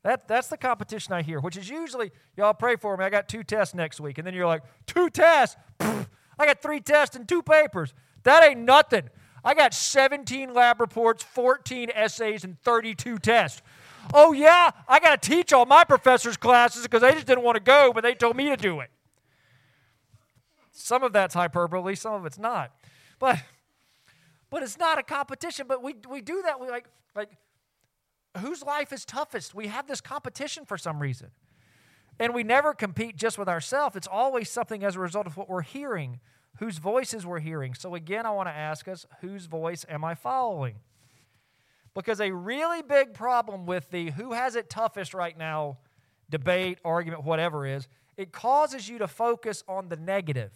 That, 0.04 0.28
that's 0.28 0.48
the 0.48 0.58
competition 0.58 1.14
I 1.14 1.22
hear, 1.22 1.42
which 1.42 1.58
is 1.58 1.70
usually, 1.70 2.12
y'all 2.38 2.54
pray 2.54 2.78
for 2.78 2.96
me. 2.96 3.04
I 3.04 3.10
got 3.10 3.28
two 3.28 3.44
tests 3.44 3.76
next 3.76 4.00
week. 4.00 4.18
And 4.18 4.26
then 4.26 4.34
you're 4.34 4.48
like, 4.48 4.64
two 4.88 5.10
tests? 5.10 5.58
I 5.80 6.46
got 6.46 6.62
three 6.62 6.80
tests 6.80 7.18
and 7.18 7.28
two 7.28 7.44
papers. 7.44 7.94
That 8.24 8.44
ain't 8.44 8.62
nothing. 8.62 9.10
I 9.44 9.54
got 9.54 9.74
17 9.74 10.54
lab 10.54 10.80
reports, 10.80 11.24
14 11.24 11.90
essays, 11.94 12.44
and 12.44 12.60
32 12.62 13.18
tests. 13.20 13.62
Oh, 14.14 14.32
yeah, 14.32 14.72
I 14.88 15.00
got 15.00 15.22
to 15.22 15.30
teach 15.30 15.54
all 15.54 15.66
my 15.66 15.84
professors' 15.84 16.38
classes 16.38 16.84
because 16.84 17.02
they 17.02 17.12
just 17.12 17.28
didn't 17.28 17.44
want 17.44 17.58
to 17.58 17.64
go, 17.64 17.92
but 17.94 18.02
they 18.02 18.16
told 18.16 18.36
me 18.36 18.50
to 18.50 18.58
do 18.58 18.80
it. 18.80 18.90
Some 20.80 21.04
of 21.04 21.14
that's 21.14 21.34
hyperbole, 21.34 21.96
some 21.96 22.14
of 22.14 22.26
it's 22.26 22.40
not. 22.40 22.72
But 23.20 23.40
but 24.50 24.64
it's 24.64 24.78
not 24.78 24.98
a 24.98 25.04
competition. 25.04 25.66
But 25.68 25.84
we, 25.84 25.96
we 26.10 26.22
do 26.22 26.42
that. 26.44 26.60
We 26.60 26.70
like, 26.70 26.88
like, 27.16 27.30
whose 28.38 28.64
life 28.64 28.92
is 28.92 29.06
toughest? 29.06 29.54
We 29.54 29.68
have 29.68 29.88
this 29.88 30.02
competition 30.02 30.66
for 30.66 30.78
some 30.78 31.00
reason. 31.00 31.30
And 32.20 32.34
we 32.34 32.44
never 32.44 32.74
compete 32.74 33.16
just 33.16 33.38
with 33.38 33.48
ourselves. 33.48 33.96
It's 33.96 34.08
always 34.08 34.50
something 34.50 34.84
as 34.84 34.96
a 34.96 35.00
result 35.00 35.26
of 35.26 35.38
what 35.38 35.48
we're 35.50 35.62
hearing, 35.62 36.20
whose 36.58 36.78
voices 36.78 37.26
we're 37.26 37.40
hearing. 37.40 37.74
So, 37.74 37.96
again, 37.96 38.26
I 38.26 38.32
want 38.32 38.50
to 38.50 38.54
ask 38.54 38.88
us 38.88 39.06
whose 39.22 39.46
voice 39.46 39.86
am 39.88 40.04
I 40.04 40.16
following? 40.16 40.76
Because 41.94 42.20
a 42.20 42.32
really 42.32 42.82
big 42.82 43.14
problem 43.14 43.66
with 43.66 43.90
the 43.90 44.12
who 44.12 44.34
has 44.34 44.56
it 44.56 44.70
toughest 44.70 45.14
right 45.14 45.38
now 45.38 45.78
debate, 46.30 46.78
argument, 46.84 47.24
whatever 47.24 47.66
is, 47.66 47.88
it 48.18 48.32
causes 48.32 48.90
you 48.90 48.98
to 49.00 49.08
focus 49.08 49.64
on 49.68 49.90
the 49.90 49.96
negative. 49.96 50.52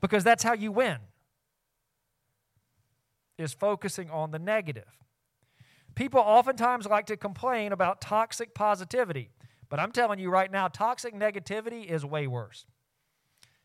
Because 0.00 0.24
that's 0.24 0.42
how 0.42 0.52
you 0.54 0.72
win 0.72 0.98
is 3.36 3.52
focusing 3.52 4.10
on 4.10 4.30
the 4.30 4.38
negative. 4.38 4.98
People 5.94 6.20
oftentimes 6.20 6.86
like 6.86 7.06
to 7.06 7.16
complain 7.16 7.72
about 7.72 8.00
toxic 8.00 8.54
positivity, 8.54 9.30
but 9.68 9.80
I'm 9.80 9.92
telling 9.92 10.18
you 10.18 10.30
right 10.30 10.50
now, 10.50 10.68
toxic 10.68 11.14
negativity 11.14 11.84
is 11.86 12.04
way 12.04 12.26
worse. 12.26 12.66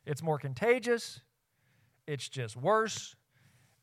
It's 0.06 0.22
more 0.22 0.38
contagious, 0.38 1.22
it's 2.08 2.28
just 2.28 2.56
worse. 2.56 3.16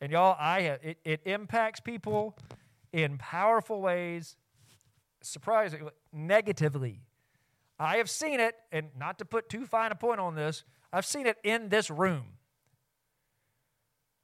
And 0.00 0.12
y'all, 0.12 0.36
I 0.38 0.62
have, 0.62 0.80
it, 0.82 0.98
it 1.04 1.20
impacts 1.26 1.80
people 1.80 2.36
in 2.92 3.18
powerful 3.18 3.80
ways, 3.80 4.36
surprisingly, 5.22 5.92
negatively. 6.12 7.02
I 7.78 7.98
have 7.98 8.10
seen 8.10 8.40
it, 8.40 8.54
and 8.72 8.88
not 8.98 9.18
to 9.18 9.24
put 9.24 9.48
too 9.48 9.64
fine 9.66 9.92
a 9.92 9.94
point 9.94 10.20
on 10.20 10.34
this, 10.34 10.64
I've 10.92 11.06
seen 11.06 11.26
it 11.26 11.36
in 11.44 11.68
this 11.68 11.90
room. 11.90 12.24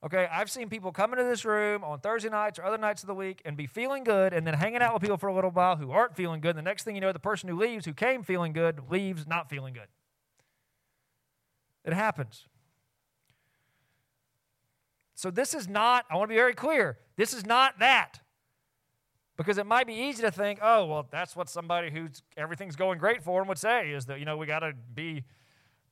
Okay, 0.04 0.28
I've 0.30 0.50
seen 0.50 0.68
people 0.68 0.92
come 0.92 1.12
into 1.12 1.24
this 1.24 1.44
room 1.44 1.82
on 1.82 2.00
Thursday 2.00 2.28
nights 2.28 2.58
or 2.58 2.64
other 2.64 2.78
nights 2.78 3.02
of 3.02 3.06
the 3.06 3.14
week 3.14 3.40
and 3.44 3.56
be 3.56 3.66
feeling 3.66 4.04
good 4.04 4.32
and 4.34 4.46
then 4.46 4.54
hanging 4.54 4.82
out 4.82 4.92
with 4.92 5.02
people 5.02 5.16
for 5.16 5.28
a 5.28 5.34
little 5.34 5.50
while 5.50 5.76
who 5.76 5.90
aren't 5.90 6.14
feeling 6.14 6.40
good. 6.40 6.50
And 6.50 6.58
the 6.58 6.68
next 6.70 6.84
thing 6.84 6.94
you 6.94 7.00
know, 7.00 7.12
the 7.12 7.18
person 7.18 7.48
who 7.48 7.56
leaves, 7.56 7.86
who 7.86 7.94
came 7.94 8.22
feeling 8.22 8.52
good, 8.52 8.82
leaves 8.90 9.26
not 9.26 9.48
feeling 9.48 9.72
good. 9.72 9.88
It 11.84 11.92
happens. 11.92 12.46
So 15.14 15.30
this 15.30 15.54
is 15.54 15.66
not, 15.66 16.04
I 16.10 16.16
want 16.16 16.28
to 16.28 16.34
be 16.34 16.38
very 16.38 16.54
clear, 16.54 16.98
this 17.16 17.32
is 17.32 17.46
not 17.46 17.78
that. 17.78 18.20
Because 19.36 19.58
it 19.58 19.66
might 19.66 19.86
be 19.86 19.94
easy 19.94 20.22
to 20.22 20.30
think, 20.30 20.60
oh, 20.62 20.86
well, 20.86 21.06
that's 21.10 21.36
what 21.36 21.48
somebody 21.48 21.90
who's 21.90 22.22
everything's 22.36 22.76
going 22.76 22.98
great 22.98 23.22
for 23.22 23.42
him 23.42 23.48
would 23.48 23.58
say 23.58 23.90
is 23.90 24.06
that, 24.06 24.18
you 24.18 24.24
know, 24.24 24.36
we 24.36 24.46
got 24.46 24.60
to 24.60 24.72
be, 24.94 25.24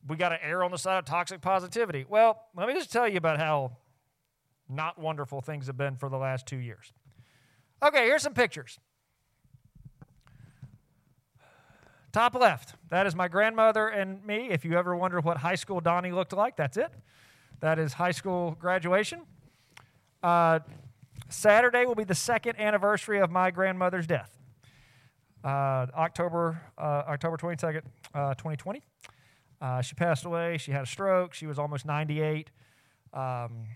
we 0.06 0.16
got 0.16 0.30
to 0.30 0.44
err 0.44 0.62
on 0.64 0.70
the 0.70 0.78
side 0.78 0.98
of 0.98 1.04
toxic 1.04 1.40
positivity. 1.40 2.06
Well, 2.08 2.40
let 2.56 2.68
me 2.68 2.74
just 2.74 2.90
tell 2.92 3.08
you 3.08 3.18
about 3.18 3.38
how 3.38 3.76
not 4.68 4.98
wonderful 4.98 5.40
things 5.40 5.66
have 5.66 5.76
been 5.76 5.96
for 5.96 6.08
the 6.08 6.16
last 6.16 6.46
two 6.46 6.56
years. 6.56 6.92
Okay, 7.82 8.04
here's 8.04 8.22
some 8.22 8.34
pictures. 8.34 8.78
Top 12.12 12.34
left, 12.34 12.76
that 12.90 13.06
is 13.06 13.16
my 13.16 13.26
grandmother 13.26 13.88
and 13.88 14.24
me. 14.24 14.48
If 14.48 14.64
you 14.64 14.78
ever 14.78 14.94
wonder 14.94 15.20
what 15.20 15.38
high 15.38 15.56
school 15.56 15.80
Donnie 15.80 16.12
looked 16.12 16.32
like, 16.32 16.56
that's 16.56 16.76
it. 16.76 16.92
That 17.60 17.78
is 17.78 17.94
high 17.94 18.12
school 18.12 18.56
graduation. 18.60 19.22
Uh, 20.22 20.60
Saturday 21.28 21.84
will 21.84 21.96
be 21.96 22.04
the 22.04 22.14
second 22.14 22.60
anniversary 22.60 23.20
of 23.20 23.30
my 23.30 23.50
grandmother's 23.50 24.06
death. 24.06 24.38
Uh, 25.42 25.86
October 25.94 26.60
uh, 26.78 27.02
October 27.08 27.36
22nd, 27.36 27.82
2020. 28.14 28.82
Uh, 29.60 29.64
uh, 29.64 29.82
she 29.82 29.94
passed 29.94 30.24
away. 30.24 30.56
She 30.56 30.72
had 30.72 30.82
a 30.84 30.86
stroke. 30.86 31.34
She 31.34 31.46
was 31.46 31.58
almost 31.58 31.84
98. 31.84 32.50
Um, 33.12 33.66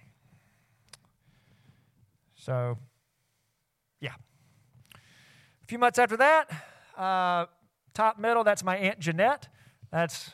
so, 2.48 2.78
yeah. 4.00 4.14
A 4.94 5.66
few 5.66 5.78
months 5.78 5.98
after 5.98 6.16
that, 6.16 6.50
uh, 6.96 7.44
top 7.92 8.18
middle, 8.18 8.42
that's 8.42 8.64
my 8.64 8.78
Aunt 8.78 8.98
Jeanette. 8.98 9.48
That's 9.92 10.30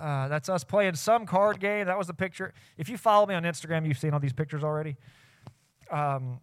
uh, 0.00 0.28
that's 0.28 0.48
us 0.48 0.64
playing 0.64 0.94
some 0.94 1.26
card 1.26 1.60
game. 1.60 1.84
That 1.86 1.98
was 1.98 2.06
the 2.06 2.14
picture. 2.14 2.54
If 2.78 2.88
you 2.88 2.96
follow 2.96 3.26
me 3.26 3.34
on 3.34 3.42
Instagram, 3.42 3.86
you've 3.86 3.98
seen 3.98 4.14
all 4.14 4.18
these 4.18 4.32
pictures 4.32 4.64
already. 4.64 4.96
Um, 5.90 6.40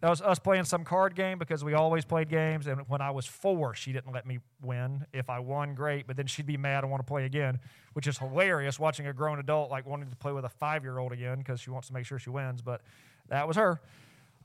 that 0.00 0.08
was 0.10 0.22
us 0.22 0.38
playing 0.38 0.64
some 0.64 0.84
card 0.84 1.16
game 1.16 1.40
because 1.40 1.64
we 1.64 1.74
always 1.74 2.04
played 2.04 2.28
games. 2.28 2.68
And 2.68 2.82
when 2.86 3.00
I 3.00 3.10
was 3.10 3.26
four, 3.26 3.74
she 3.74 3.92
didn't 3.92 4.12
let 4.12 4.26
me 4.26 4.38
win. 4.62 5.04
If 5.12 5.28
I 5.28 5.40
won, 5.40 5.74
great, 5.74 6.06
but 6.06 6.16
then 6.16 6.28
she'd 6.28 6.46
be 6.46 6.56
mad 6.56 6.84
and 6.84 6.90
want 6.90 7.00
to 7.00 7.06
play 7.06 7.24
again, 7.24 7.58
which 7.94 8.06
is 8.06 8.18
hilarious 8.18 8.78
watching 8.78 9.08
a 9.08 9.12
grown 9.12 9.40
adult 9.40 9.72
like 9.72 9.86
wanting 9.86 10.08
to 10.08 10.16
play 10.16 10.30
with 10.30 10.44
a 10.44 10.48
five 10.48 10.84
year 10.84 10.98
old 10.98 11.10
again 11.10 11.38
because 11.38 11.60
she 11.60 11.70
wants 11.70 11.88
to 11.88 11.94
make 11.94 12.06
sure 12.06 12.20
she 12.20 12.30
wins. 12.30 12.62
But 12.62 12.82
that 13.28 13.48
was 13.48 13.56
her. 13.56 13.80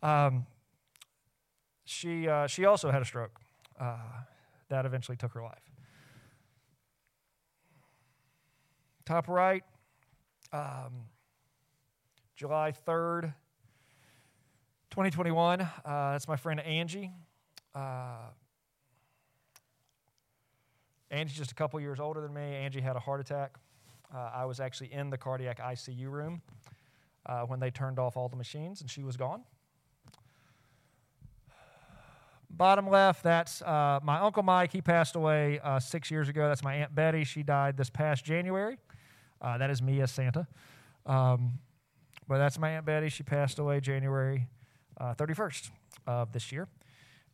Um, 0.01 0.45
she, 1.85 2.27
uh, 2.27 2.47
she 2.47 2.65
also 2.65 2.91
had 2.91 3.01
a 3.01 3.05
stroke. 3.05 3.39
Uh, 3.79 3.97
that 4.69 4.85
eventually 4.85 5.17
took 5.17 5.33
her 5.33 5.41
life. 5.41 5.57
Top 9.05 9.27
right, 9.27 9.63
um, 10.53 11.07
July 12.35 12.71
3rd, 12.87 13.33
2021. 14.91 15.61
Uh, 15.61 15.69
that's 15.83 16.27
my 16.27 16.35
friend 16.35 16.59
Angie. 16.59 17.11
Uh, 17.73 18.29
Angie's 21.09 21.37
just 21.37 21.51
a 21.51 21.55
couple 21.55 21.79
years 21.79 21.99
older 21.99 22.21
than 22.21 22.33
me. 22.33 22.41
Angie 22.41 22.81
had 22.81 22.95
a 22.95 22.99
heart 22.99 23.19
attack. 23.19 23.57
Uh, 24.13 24.29
I 24.33 24.45
was 24.45 24.59
actually 24.59 24.93
in 24.93 25.09
the 25.09 25.17
cardiac 25.17 25.59
ICU 25.59 26.11
room 26.11 26.43
uh, 27.25 27.41
when 27.41 27.59
they 27.59 27.71
turned 27.71 27.97
off 27.97 28.15
all 28.15 28.29
the 28.29 28.35
machines, 28.35 28.81
and 28.81 28.89
she 28.89 29.03
was 29.03 29.17
gone. 29.17 29.41
Bottom 32.49 32.89
left, 32.89 33.23
that's 33.23 33.61
uh, 33.61 33.99
my 34.03 34.19
Uncle 34.19 34.43
Mike. 34.43 34.71
He 34.71 34.81
passed 34.81 35.15
away 35.15 35.59
uh, 35.63 35.79
six 35.79 36.09
years 36.09 36.29
ago. 36.29 36.47
That's 36.47 36.63
my 36.63 36.75
Aunt 36.75 36.93
Betty. 36.95 37.23
She 37.23 37.43
died 37.43 37.77
this 37.77 37.89
past 37.89 38.25
January. 38.25 38.77
Uh, 39.41 39.57
that 39.57 39.69
is 39.69 39.81
me 39.81 40.01
as 40.01 40.11
Santa. 40.11 40.47
Um, 41.05 41.59
but 42.27 42.39
that's 42.39 42.57
my 42.59 42.71
Aunt 42.71 42.85
Betty. 42.85 43.09
She 43.09 43.23
passed 43.23 43.59
away 43.59 43.79
January 43.79 44.47
uh, 44.99 45.13
31st 45.13 45.69
of 46.07 46.31
this 46.31 46.51
year. 46.51 46.67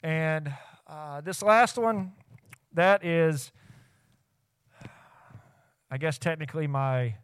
And 0.03 0.53
uh, 0.85 1.21
this 1.21 1.41
last 1.41 1.77
one, 1.77 2.11
that 2.73 3.03
is, 3.03 3.51
I 5.89 5.97
guess, 5.97 6.17
technically 6.17 6.67
my 6.67 7.15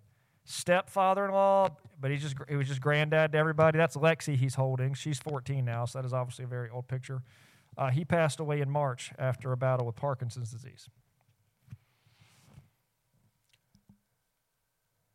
stepfather 0.46 1.26
in 1.26 1.32
law, 1.32 1.70
but 2.00 2.10
he's 2.10 2.22
just, 2.22 2.36
he 2.50 2.56
was 2.56 2.68
just 2.68 2.82
granddad 2.82 3.34
to 3.34 3.38
everybody. 3.38 3.78
That's 3.78 3.96
Lexi 3.96 4.36
he's 4.36 4.56
holding. 4.56 4.94
She's 4.94 5.20
14 5.20 5.64
now, 5.64 5.86
so 5.86 6.00
that 6.00 6.06
is 6.06 6.14
obviously 6.14 6.46
a 6.46 6.48
very 6.48 6.70
old 6.70 6.88
picture. 6.88 7.22
Uh, 7.78 7.90
he 7.90 8.04
passed 8.04 8.40
away 8.40 8.62
in 8.62 8.70
March 8.70 9.12
after 9.18 9.52
a 9.52 9.58
battle 9.58 9.86
with 9.86 9.96
Parkinson's 9.96 10.52
disease. 10.52 10.90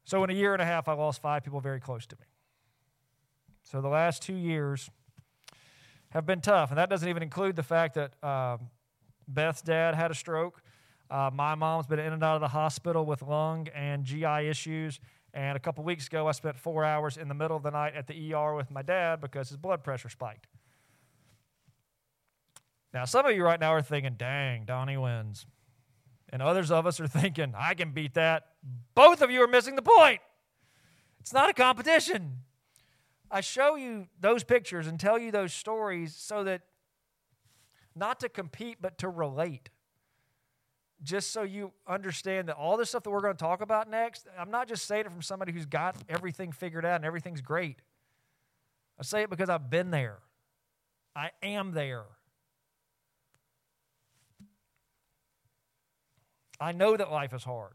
So, 0.05 0.23
in 0.23 0.31
a 0.31 0.35
year 0.35 0.53
and 0.53 0.63
a 0.63 0.65
half, 0.65 0.89
I 0.89 0.93
lost 0.93 1.21
five 1.21 1.43
people 1.43 1.61
very 1.61 1.81
close 1.81 2.07
to 2.07 2.17
me. 2.17 2.27
So, 3.63 3.81
the 3.81 3.89
last 3.89 4.23
two 4.23 4.37
years 4.37 4.89
have 6.11 6.25
been 6.25 6.41
tough. 6.41 6.71
And 6.71 6.79
that 6.79 6.89
doesn't 6.89 7.09
even 7.09 7.23
include 7.23 7.57
the 7.57 7.63
fact 7.63 7.95
that 7.95 8.13
uh, 8.23 8.59
Beth's 9.29 9.63
dad 9.63 9.95
had 9.95 10.11
a 10.11 10.15
stroke. 10.15 10.63
Uh, 11.11 11.31
my 11.33 11.55
mom's 11.55 11.87
been 11.87 11.99
in 11.99 12.13
and 12.13 12.23
out 12.23 12.37
of 12.37 12.41
the 12.41 12.49
hospital 12.49 13.05
with 13.05 13.23
lung 13.23 13.69
and 13.75 14.05
GI 14.05 14.49
issues. 14.49 15.01
And 15.35 15.57
a 15.57 15.61
couple 15.61 15.85
weeks 15.85 16.07
ago, 16.07 16.27
I 16.27 16.33
spent 16.33 16.57
four 16.57 16.85
hours 16.85 17.17
in 17.17 17.29
the 17.29 17.35
middle 17.35 17.57
of 17.57 17.63
the 17.63 17.71
night 17.71 17.95
at 17.95 18.07
the 18.07 18.33
ER 18.33 18.55
with 18.55 18.71
my 18.71 18.83
dad 18.83 19.21
because 19.21 19.49
his 19.49 19.59
blood 19.59 19.85
pressure 19.85 20.09
spiked. 20.09 20.47
Now, 22.97 23.05
some 23.05 23.27
of 23.27 23.37
you 23.37 23.45
right 23.45 23.61
now 23.61 23.75
are 23.75 23.83
thinking, 23.83 24.15
dang, 24.17 24.65
Donnie 24.65 24.97
wins. 24.97 25.45
And 26.31 26.41
others 26.41 26.71
of 26.71 26.87
us 26.87 26.99
are 26.99 27.07
thinking, 27.07 27.53
I 27.55 27.75
can 27.75 27.91
beat 27.91 28.15
that. 28.15 28.47
Both 28.95 29.21
of 29.21 29.31
you 29.31 29.43
are 29.43 29.47
missing 29.47 29.77
the 29.77 29.83
point. 29.83 30.21
It's 31.21 31.35
not 31.35 31.51
a 31.51 31.53
competition. 31.53 32.39
I 33.31 33.43
show 33.43 33.77
you 33.77 34.07
those 34.19 34.45
pictures 34.45 34.87
and 34.87 34.99
tell 34.99 35.19
you 35.19 35.31
those 35.31 35.53
stories 35.53 36.17
so 36.17 36.43
that 36.45 36.63
not 37.95 38.19
to 38.21 38.31
compete, 38.31 38.79
but 38.81 38.97
to 39.01 39.11
relate. 39.11 39.69
Just 41.03 41.33
so 41.33 41.43
you 41.43 41.73
understand 41.87 42.49
that 42.49 42.57
all 42.57 42.79
the 42.79 42.87
stuff 42.87 43.03
that 43.03 43.11
we're 43.11 43.21
going 43.21 43.35
to 43.35 43.39
talk 43.39 43.61
about 43.61 43.91
next, 43.91 44.27
I'm 44.39 44.51
not 44.51 44.69
just 44.69 44.87
saying 44.87 45.05
it 45.05 45.13
from 45.13 45.21
somebody 45.21 45.53
who's 45.53 45.67
got 45.67 45.97
everything 46.09 46.51
figured 46.51 46.87
out 46.87 46.97
and 46.97 47.05
everything's 47.05 47.43
great. 47.43 47.77
I 48.99 49.03
say 49.03 49.25
it 49.25 49.29
because 49.29 49.51
I've 49.51 49.69
been 49.69 49.91
there. 49.91 50.21
I 51.15 51.33
am 51.43 51.73
there. 51.73 52.07
I 56.61 56.73
know 56.73 56.97
that 56.97 57.11
life 57.11 57.35
is 57.35 57.45
hard, 57.45 57.75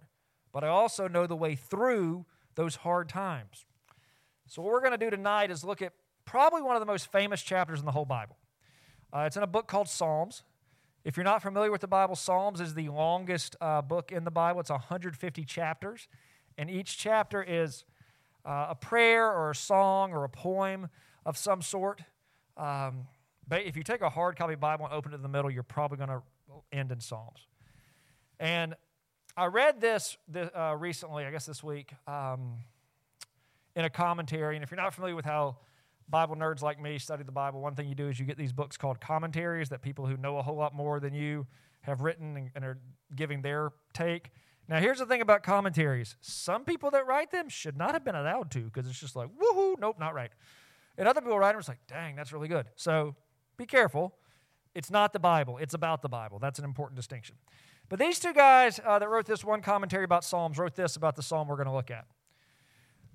but 0.51 0.63
I 0.63 0.67
also 0.67 1.07
know 1.07 1.27
the 1.27 1.35
way 1.35 1.55
through 1.55 2.25
those 2.55 2.77
hard 2.77 3.09
times. 3.09 3.65
So, 4.47 4.61
what 4.61 4.71
we're 4.71 4.81
going 4.81 4.91
to 4.91 4.97
do 4.97 5.09
tonight 5.09 5.51
is 5.51 5.63
look 5.63 5.81
at 5.81 5.93
probably 6.25 6.61
one 6.61 6.75
of 6.75 6.79
the 6.79 6.85
most 6.85 7.11
famous 7.11 7.41
chapters 7.41 7.79
in 7.79 7.85
the 7.85 7.91
whole 7.91 8.05
Bible. 8.05 8.37
Uh, 9.13 9.21
it's 9.21 9.37
in 9.37 9.43
a 9.43 9.47
book 9.47 9.67
called 9.67 9.87
Psalms. 9.87 10.43
If 11.03 11.17
you're 11.17 11.23
not 11.23 11.41
familiar 11.41 11.71
with 11.71 11.81
the 11.81 11.87
Bible, 11.87 12.15
Psalms 12.15 12.61
is 12.61 12.73
the 12.73 12.89
longest 12.89 13.55
uh, 13.59 13.81
book 13.81 14.11
in 14.11 14.23
the 14.23 14.31
Bible. 14.31 14.59
It's 14.59 14.69
150 14.69 15.45
chapters, 15.45 16.07
and 16.57 16.69
each 16.69 16.97
chapter 16.97 17.41
is 17.41 17.85
uh, 18.45 18.67
a 18.69 18.75
prayer 18.75 19.31
or 19.31 19.51
a 19.51 19.55
song 19.55 20.13
or 20.13 20.23
a 20.23 20.29
poem 20.29 20.89
of 21.25 21.37
some 21.37 21.61
sort. 21.61 22.01
Um, 22.57 23.07
but 23.47 23.63
if 23.63 23.75
you 23.75 23.83
take 23.83 24.01
a 24.01 24.09
hard 24.09 24.37
copy 24.37 24.55
Bible 24.55 24.85
and 24.85 24.93
open 24.93 25.13
it 25.13 25.15
in 25.15 25.21
the 25.21 25.29
middle, 25.29 25.49
you're 25.49 25.63
probably 25.63 25.97
going 25.97 26.09
to 26.09 26.21
end 26.71 26.91
in 26.91 26.99
Psalms. 26.99 27.47
And 28.41 28.73
I 29.37 29.45
read 29.45 29.79
this, 29.79 30.17
uh, 30.35 30.75
recently, 30.75 31.25
I 31.25 31.31
guess 31.31 31.45
this 31.45 31.63
week, 31.63 31.93
um, 32.07 32.55
in 33.75 33.85
a 33.85 33.89
commentary. 33.89 34.55
And 34.55 34.63
if 34.63 34.71
you're 34.71 34.81
not 34.81 34.95
familiar 34.95 35.15
with 35.15 35.25
how 35.25 35.57
Bible 36.09 36.35
nerds 36.35 36.63
like 36.63 36.81
me 36.81 36.97
study 36.97 37.23
the 37.23 37.31
Bible, 37.31 37.61
one 37.61 37.75
thing 37.75 37.87
you 37.87 37.93
do 37.93 38.09
is 38.09 38.19
you 38.19 38.25
get 38.25 38.39
these 38.39 38.51
books 38.51 38.77
called 38.77 38.99
commentaries 38.99 39.69
that 39.69 39.83
people 39.83 40.07
who 40.07 40.17
know 40.17 40.39
a 40.39 40.41
whole 40.41 40.55
lot 40.55 40.73
more 40.73 40.99
than 40.99 41.13
you 41.13 41.45
have 41.81 42.01
written 42.01 42.35
and, 42.35 42.49
and 42.55 42.65
are 42.65 42.79
giving 43.15 43.43
their 43.43 43.73
take. 43.93 44.31
Now, 44.67 44.79
here's 44.79 44.97
the 44.97 45.05
thing 45.05 45.21
about 45.21 45.43
commentaries 45.43 46.15
some 46.19 46.65
people 46.65 46.89
that 46.91 47.05
write 47.05 47.29
them 47.29 47.47
should 47.47 47.77
not 47.77 47.93
have 47.93 48.03
been 48.03 48.15
allowed 48.15 48.49
to 48.51 48.61
because 48.61 48.89
it's 48.89 48.99
just 48.99 49.15
like, 49.15 49.29
woohoo, 49.37 49.75
nope, 49.79 49.97
not 49.99 50.15
right. 50.15 50.31
And 50.97 51.07
other 51.07 51.21
people 51.21 51.37
write 51.37 51.51
them, 51.51 51.59
it's 51.59 51.69
like, 51.69 51.85
dang, 51.87 52.15
that's 52.15 52.33
really 52.33 52.47
good. 52.47 52.65
So 52.75 53.15
be 53.55 53.67
careful. 53.67 54.15
It's 54.73 54.89
not 54.89 55.13
the 55.13 55.19
Bible, 55.19 55.59
it's 55.59 55.75
about 55.75 56.01
the 56.01 56.09
Bible. 56.09 56.39
That's 56.39 56.57
an 56.57 56.65
important 56.65 56.95
distinction. 56.95 57.35
But 57.91 57.99
these 57.99 58.19
two 58.19 58.31
guys 58.31 58.79
uh, 58.85 58.99
that 58.99 59.09
wrote 59.09 59.25
this 59.25 59.43
one 59.43 59.61
commentary 59.61 60.05
about 60.05 60.23
Psalms 60.23 60.57
wrote 60.57 60.75
this 60.75 60.95
about 60.95 61.17
the 61.17 61.21
psalm 61.21 61.49
we're 61.49 61.57
going 61.57 61.67
to 61.67 61.73
look 61.73 61.91
at. 61.91 62.05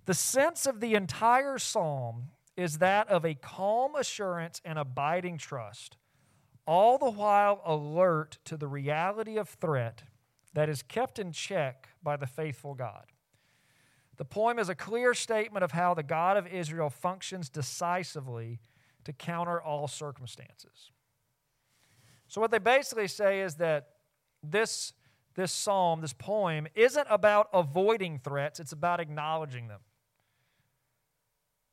The 0.04 0.12
sense 0.12 0.66
of 0.66 0.80
the 0.80 0.92
entire 0.92 1.56
psalm 1.56 2.24
is 2.58 2.76
that 2.76 3.08
of 3.08 3.24
a 3.24 3.32
calm 3.36 3.94
assurance 3.94 4.60
and 4.66 4.78
abiding 4.78 5.38
trust, 5.38 5.96
all 6.66 6.98
the 6.98 7.10
while 7.10 7.62
alert 7.64 8.36
to 8.44 8.58
the 8.58 8.68
reality 8.68 9.38
of 9.38 9.48
threat 9.48 10.02
that 10.52 10.68
is 10.68 10.82
kept 10.82 11.18
in 11.18 11.32
check 11.32 11.88
by 12.02 12.18
the 12.18 12.26
faithful 12.26 12.74
God. 12.74 13.06
The 14.18 14.26
poem 14.26 14.58
is 14.58 14.68
a 14.68 14.74
clear 14.74 15.14
statement 15.14 15.64
of 15.64 15.72
how 15.72 15.94
the 15.94 16.02
God 16.02 16.36
of 16.36 16.46
Israel 16.46 16.90
functions 16.90 17.48
decisively 17.48 18.60
to 19.04 19.14
counter 19.14 19.58
all 19.58 19.88
circumstances. 19.88 20.90
So, 22.28 22.42
what 22.42 22.50
they 22.50 22.58
basically 22.58 23.08
say 23.08 23.40
is 23.40 23.54
that 23.54 23.95
this, 24.50 24.92
this 25.34 25.52
psalm, 25.52 26.00
this 26.00 26.12
poem, 26.12 26.66
isn't 26.74 27.06
about 27.10 27.48
avoiding 27.52 28.18
threats, 28.18 28.60
it's 28.60 28.72
about 28.72 29.00
acknowledging 29.00 29.68
them. 29.68 29.80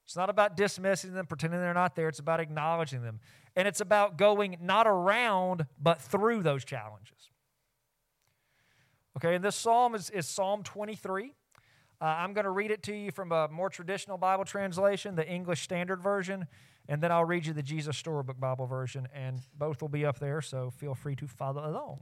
It's 0.05 0.15
not 0.15 0.29
about 0.29 0.57
dismissing 0.57 1.13
them, 1.13 1.25
pretending 1.25 1.59
they're 1.59 1.73
not 1.73 1.95
there. 1.95 2.09
It's 2.09 2.19
about 2.19 2.39
acknowledging 2.39 3.03
them. 3.03 3.19
And 3.55 3.67
it's 3.67 3.79
about 3.81 4.17
going 4.17 4.57
not 4.61 4.85
around, 4.85 5.65
but 5.81 6.01
through 6.01 6.43
those 6.43 6.65
challenges. 6.65 7.29
Okay, 9.17 9.35
and 9.35 9.43
this 9.43 9.55
psalm 9.55 9.95
is, 9.95 10.09
is 10.09 10.27
Psalm 10.27 10.63
23. 10.63 11.33
Uh, 12.01 12.05
I'm 12.05 12.33
going 12.33 12.43
to 12.43 12.51
read 12.51 12.71
it 12.71 12.83
to 12.83 12.93
you 12.93 13.11
from 13.11 13.31
a 13.31 13.47
more 13.47 13.69
traditional 13.69 14.17
Bible 14.17 14.43
translation, 14.43 15.15
the 15.15 15.27
English 15.27 15.61
Standard 15.61 16.01
Version, 16.01 16.47
and 16.89 17.01
then 17.01 17.11
I'll 17.11 17.23
read 17.23 17.45
you 17.45 17.53
the 17.53 17.63
Jesus 17.63 17.95
Storybook 17.95 18.39
Bible 18.39 18.65
version, 18.65 19.07
and 19.13 19.39
both 19.57 19.81
will 19.81 19.89
be 19.89 20.05
up 20.05 20.19
there, 20.19 20.41
so 20.41 20.69
feel 20.69 20.95
free 20.95 21.15
to 21.15 21.27
follow 21.27 21.65
along. 21.65 22.01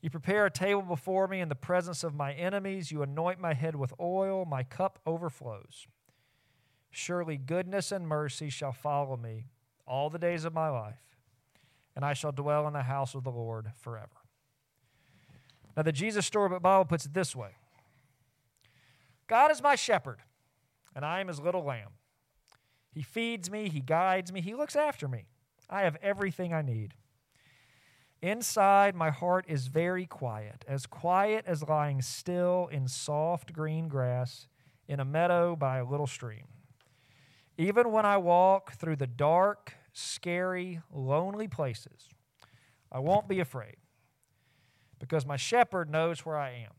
You 0.00 0.10
prepare 0.10 0.46
a 0.46 0.50
table 0.50 0.82
before 0.82 1.28
me 1.28 1.40
in 1.40 1.48
the 1.48 1.54
presence 1.54 2.02
of 2.02 2.14
my 2.14 2.32
enemies. 2.32 2.90
You 2.90 3.02
anoint 3.02 3.38
my 3.38 3.54
head 3.54 3.76
with 3.76 3.92
oil. 4.00 4.44
My 4.44 4.62
cup 4.62 4.98
overflows. 5.04 5.86
Surely 6.90 7.36
goodness 7.36 7.92
and 7.92 8.08
mercy 8.08 8.48
shall 8.48 8.72
follow 8.72 9.16
me 9.16 9.46
all 9.86 10.10
the 10.10 10.18
days 10.18 10.44
of 10.44 10.54
my 10.54 10.68
life, 10.68 11.16
and 11.94 12.04
I 12.04 12.14
shall 12.14 12.32
dwell 12.32 12.66
in 12.66 12.72
the 12.72 12.82
house 12.82 13.14
of 13.14 13.24
the 13.24 13.30
Lord 13.30 13.70
forever. 13.80 14.08
Now, 15.76 15.82
the 15.82 15.92
Jesus 15.92 16.26
Storybook 16.26 16.62
Bible 16.62 16.84
puts 16.84 17.06
it 17.06 17.14
this 17.14 17.36
way 17.36 17.50
God 19.28 19.50
is 19.50 19.62
my 19.62 19.76
shepherd 19.76 20.18
and 20.94 21.04
I 21.04 21.20
am 21.20 21.28
his 21.28 21.40
little 21.40 21.64
lamb. 21.64 21.90
He 22.92 23.02
feeds 23.02 23.50
me, 23.50 23.68
he 23.68 23.80
guides 23.80 24.32
me, 24.32 24.40
he 24.40 24.54
looks 24.54 24.74
after 24.74 25.06
me. 25.06 25.26
I 25.68 25.82
have 25.82 25.96
everything 26.02 26.52
I 26.52 26.62
need. 26.62 26.94
Inside, 28.22 28.94
my 28.94 29.10
heart 29.10 29.46
is 29.48 29.68
very 29.68 30.04
quiet, 30.06 30.64
as 30.68 30.86
quiet 30.86 31.44
as 31.46 31.62
lying 31.62 32.02
still 32.02 32.68
in 32.70 32.86
soft 32.86 33.52
green 33.52 33.88
grass 33.88 34.46
in 34.86 35.00
a 35.00 35.04
meadow 35.04 35.56
by 35.56 35.78
a 35.78 35.84
little 35.84 36.06
stream. 36.06 36.46
Even 37.56 37.92
when 37.92 38.04
I 38.04 38.18
walk 38.18 38.72
through 38.74 38.96
the 38.96 39.06
dark, 39.06 39.74
scary, 39.92 40.80
lonely 40.92 41.48
places, 41.48 42.08
I 42.92 42.98
won't 42.98 43.28
be 43.28 43.40
afraid 43.40 43.76
because 44.98 45.24
my 45.24 45.36
shepherd 45.36 45.88
knows 45.88 46.26
where 46.26 46.36
I 46.36 46.50
am. 46.50 46.72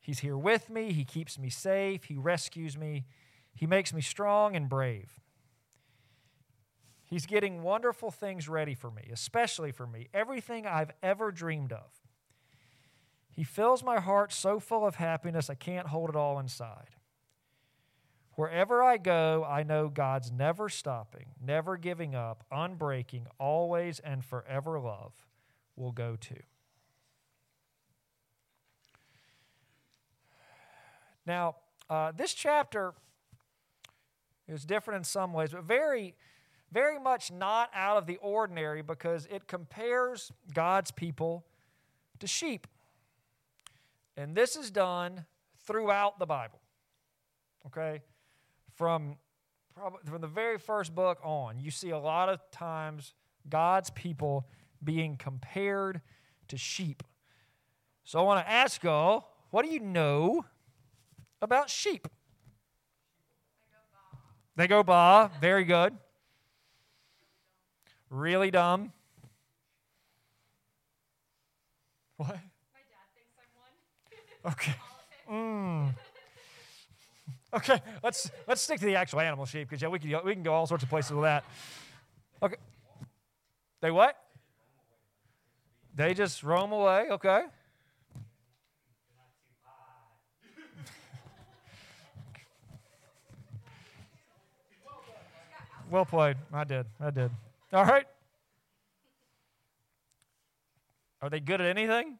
He's 0.00 0.20
here 0.20 0.38
with 0.38 0.70
me. 0.70 0.92
He 0.92 1.04
keeps 1.04 1.36
me 1.36 1.50
safe. 1.50 2.04
He 2.04 2.16
rescues 2.16 2.78
me. 2.78 3.06
He 3.54 3.66
makes 3.66 3.92
me 3.92 4.00
strong 4.00 4.54
and 4.54 4.68
brave. 4.68 5.18
He's 7.06 7.24
getting 7.24 7.62
wonderful 7.62 8.10
things 8.10 8.48
ready 8.48 8.74
for 8.74 8.90
me, 8.90 9.08
especially 9.12 9.70
for 9.70 9.86
me, 9.86 10.08
everything 10.12 10.66
I've 10.66 10.90
ever 11.02 11.30
dreamed 11.30 11.72
of. 11.72 11.88
He 13.30 13.44
fills 13.44 13.84
my 13.84 14.00
heart 14.00 14.32
so 14.32 14.58
full 14.58 14.84
of 14.84 14.96
happiness 14.96 15.48
I 15.48 15.54
can't 15.54 15.86
hold 15.88 16.10
it 16.10 16.16
all 16.16 16.38
inside. 16.40 16.96
Wherever 18.32 18.82
I 18.82 18.96
go, 18.96 19.46
I 19.48 19.62
know 19.62 19.88
God's 19.88 20.32
never 20.32 20.68
stopping, 20.68 21.26
never 21.40 21.76
giving 21.76 22.14
up, 22.14 22.44
unbreaking, 22.52 23.26
always 23.38 23.98
and 24.00 24.24
forever 24.24 24.78
love 24.80 25.12
will 25.76 25.92
go 25.92 26.16
to. 26.16 26.36
Now, 31.24 31.56
uh, 31.88 32.12
this 32.12 32.34
chapter 32.34 32.94
is 34.48 34.64
different 34.64 34.98
in 34.98 35.04
some 35.04 35.32
ways, 35.32 35.52
but 35.52 35.64
very, 35.64 36.14
very 36.72 36.98
much 36.98 37.30
not 37.30 37.70
out 37.74 37.96
of 37.96 38.06
the 38.06 38.16
ordinary 38.16 38.82
because 38.82 39.26
it 39.30 39.46
compares 39.46 40.32
God's 40.52 40.90
people 40.90 41.46
to 42.18 42.26
sheep. 42.26 42.66
And 44.16 44.34
this 44.34 44.56
is 44.56 44.70
done 44.70 45.26
throughout 45.66 46.18
the 46.18 46.26
Bible. 46.26 46.60
Okay? 47.66 48.02
From, 48.74 49.16
probably, 49.74 50.00
from 50.04 50.20
the 50.20 50.26
very 50.26 50.58
first 50.58 50.94
book 50.94 51.18
on, 51.22 51.60
you 51.60 51.70
see 51.70 51.90
a 51.90 51.98
lot 51.98 52.28
of 52.28 52.40
times 52.50 53.14
God's 53.48 53.90
people 53.90 54.46
being 54.82 55.16
compared 55.16 56.00
to 56.48 56.56
sheep. 56.56 57.02
So 58.04 58.18
I 58.18 58.22
want 58.22 58.44
to 58.44 58.50
ask 58.50 58.82
y'all, 58.82 59.28
what 59.50 59.64
do 59.64 59.70
you 59.70 59.80
know 59.80 60.44
about 61.42 61.70
sheep? 61.70 62.08
They 64.56 64.66
go 64.66 64.82
ba. 64.82 65.30
Very 65.40 65.64
good. 65.64 65.96
Really 68.16 68.50
dumb. 68.50 68.94
What? 72.16 72.28
My 72.28 72.34
dad 72.34 73.06
thinks 73.14 73.34
I'm 73.36 73.50
one. 74.40 74.54
Okay. 74.54 74.74
Mm. 75.30 75.94
Okay, 77.52 77.82
let's 78.02 78.30
let's 78.48 78.62
stick 78.62 78.80
to 78.80 78.86
the 78.86 78.96
actual 78.96 79.20
animal 79.20 79.44
sheep 79.44 79.68
because 79.68 79.82
yeah, 79.82 79.88
we 79.88 79.98
can 79.98 80.24
we 80.24 80.32
can 80.32 80.42
go 80.42 80.54
all 80.54 80.66
sorts 80.66 80.82
of 80.82 80.88
places 80.88 81.12
with 81.12 81.24
that. 81.24 81.44
Okay. 82.42 82.56
They 83.82 83.90
what? 83.90 84.16
They 85.94 86.14
just 86.14 86.42
roam 86.42 86.72
away. 86.72 87.10
Okay. 87.10 87.42
Well 95.90 96.06
played. 96.06 96.38
I 96.50 96.64
did. 96.64 96.86
I 96.98 97.10
did. 97.10 97.30
All 97.76 97.84
right. 97.84 98.06
Are 101.20 101.28
they 101.28 101.40
good 101.40 101.60
at 101.60 101.66
anything? 101.66 102.16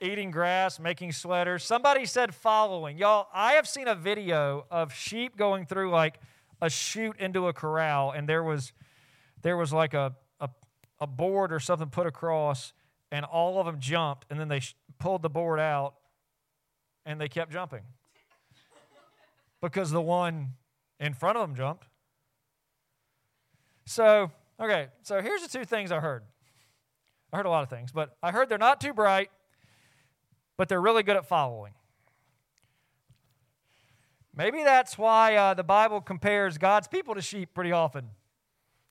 Eating 0.00 0.30
grass, 0.30 0.80
making 0.80 1.12
sweaters. 1.12 1.62
Somebody 1.62 2.06
said 2.06 2.34
following. 2.34 2.96
Y'all, 2.96 3.28
I 3.34 3.52
have 3.52 3.68
seen 3.68 3.86
a 3.86 3.94
video 3.94 4.64
of 4.70 4.94
sheep 4.94 5.36
going 5.36 5.66
through 5.66 5.90
like 5.90 6.20
a 6.62 6.70
chute 6.70 7.16
into 7.18 7.48
a 7.48 7.52
corral, 7.52 8.12
and 8.12 8.26
there 8.26 8.42
was 8.42 8.72
there 9.42 9.58
was 9.58 9.74
like 9.74 9.92
a, 9.92 10.14
a, 10.40 10.48
a 11.00 11.06
board 11.06 11.52
or 11.52 11.60
something 11.60 11.90
put 11.90 12.06
across, 12.06 12.72
and 13.12 13.26
all 13.26 13.60
of 13.60 13.66
them 13.66 13.78
jumped, 13.78 14.24
and 14.30 14.40
then 14.40 14.48
they 14.48 14.60
sh- 14.60 14.74
pulled 14.98 15.20
the 15.20 15.28
board 15.28 15.60
out, 15.60 15.96
and 17.04 17.20
they 17.20 17.28
kept 17.28 17.52
jumping 17.52 17.82
because 19.60 19.90
the 19.90 20.00
one 20.00 20.54
in 20.98 21.12
front 21.12 21.36
of 21.36 21.46
them 21.46 21.54
jumped. 21.54 21.89
So, 23.90 24.30
okay, 24.60 24.86
so 25.02 25.20
here's 25.20 25.42
the 25.42 25.48
two 25.48 25.64
things 25.64 25.90
I 25.90 25.98
heard. 25.98 26.22
I 27.32 27.38
heard 27.38 27.46
a 27.46 27.50
lot 27.50 27.64
of 27.64 27.70
things, 27.70 27.90
but 27.90 28.16
I 28.22 28.30
heard 28.30 28.48
they're 28.48 28.56
not 28.56 28.80
too 28.80 28.92
bright, 28.92 29.32
but 30.56 30.68
they're 30.68 30.80
really 30.80 31.02
good 31.02 31.16
at 31.16 31.26
following. 31.26 31.72
Maybe 34.32 34.62
that's 34.62 34.96
why 34.96 35.34
uh, 35.34 35.54
the 35.54 35.64
Bible 35.64 36.00
compares 36.00 36.56
God's 36.56 36.86
people 36.86 37.16
to 37.16 37.20
sheep 37.20 37.52
pretty 37.52 37.72
often. 37.72 38.10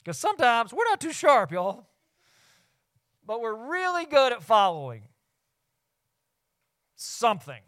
Because 0.03 0.17
sometimes 0.17 0.73
we're 0.73 0.83
not 0.83 0.99
too 0.99 1.13
sharp, 1.13 1.53
y'all, 1.53 1.87
but 3.25 3.39
we're 3.39 3.69
really 3.69 4.05
good 4.05 4.33
at 4.33 4.43
following 4.43 5.03
something. 6.97 7.61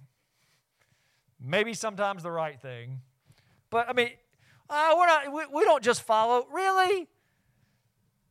Maybe 1.39 1.75
sometimes 1.75 2.23
the 2.23 2.31
right 2.31 2.59
thing. 2.61 2.99
But 3.69 3.87
I 3.87 3.93
mean, 3.93 4.09
uh, 4.69 4.95
we're 4.97 5.07
not, 5.07 5.33
we, 5.33 5.59
we 5.59 5.63
don't 5.63 5.81
just 5.81 6.01
follow. 6.01 6.45
Really? 6.51 7.07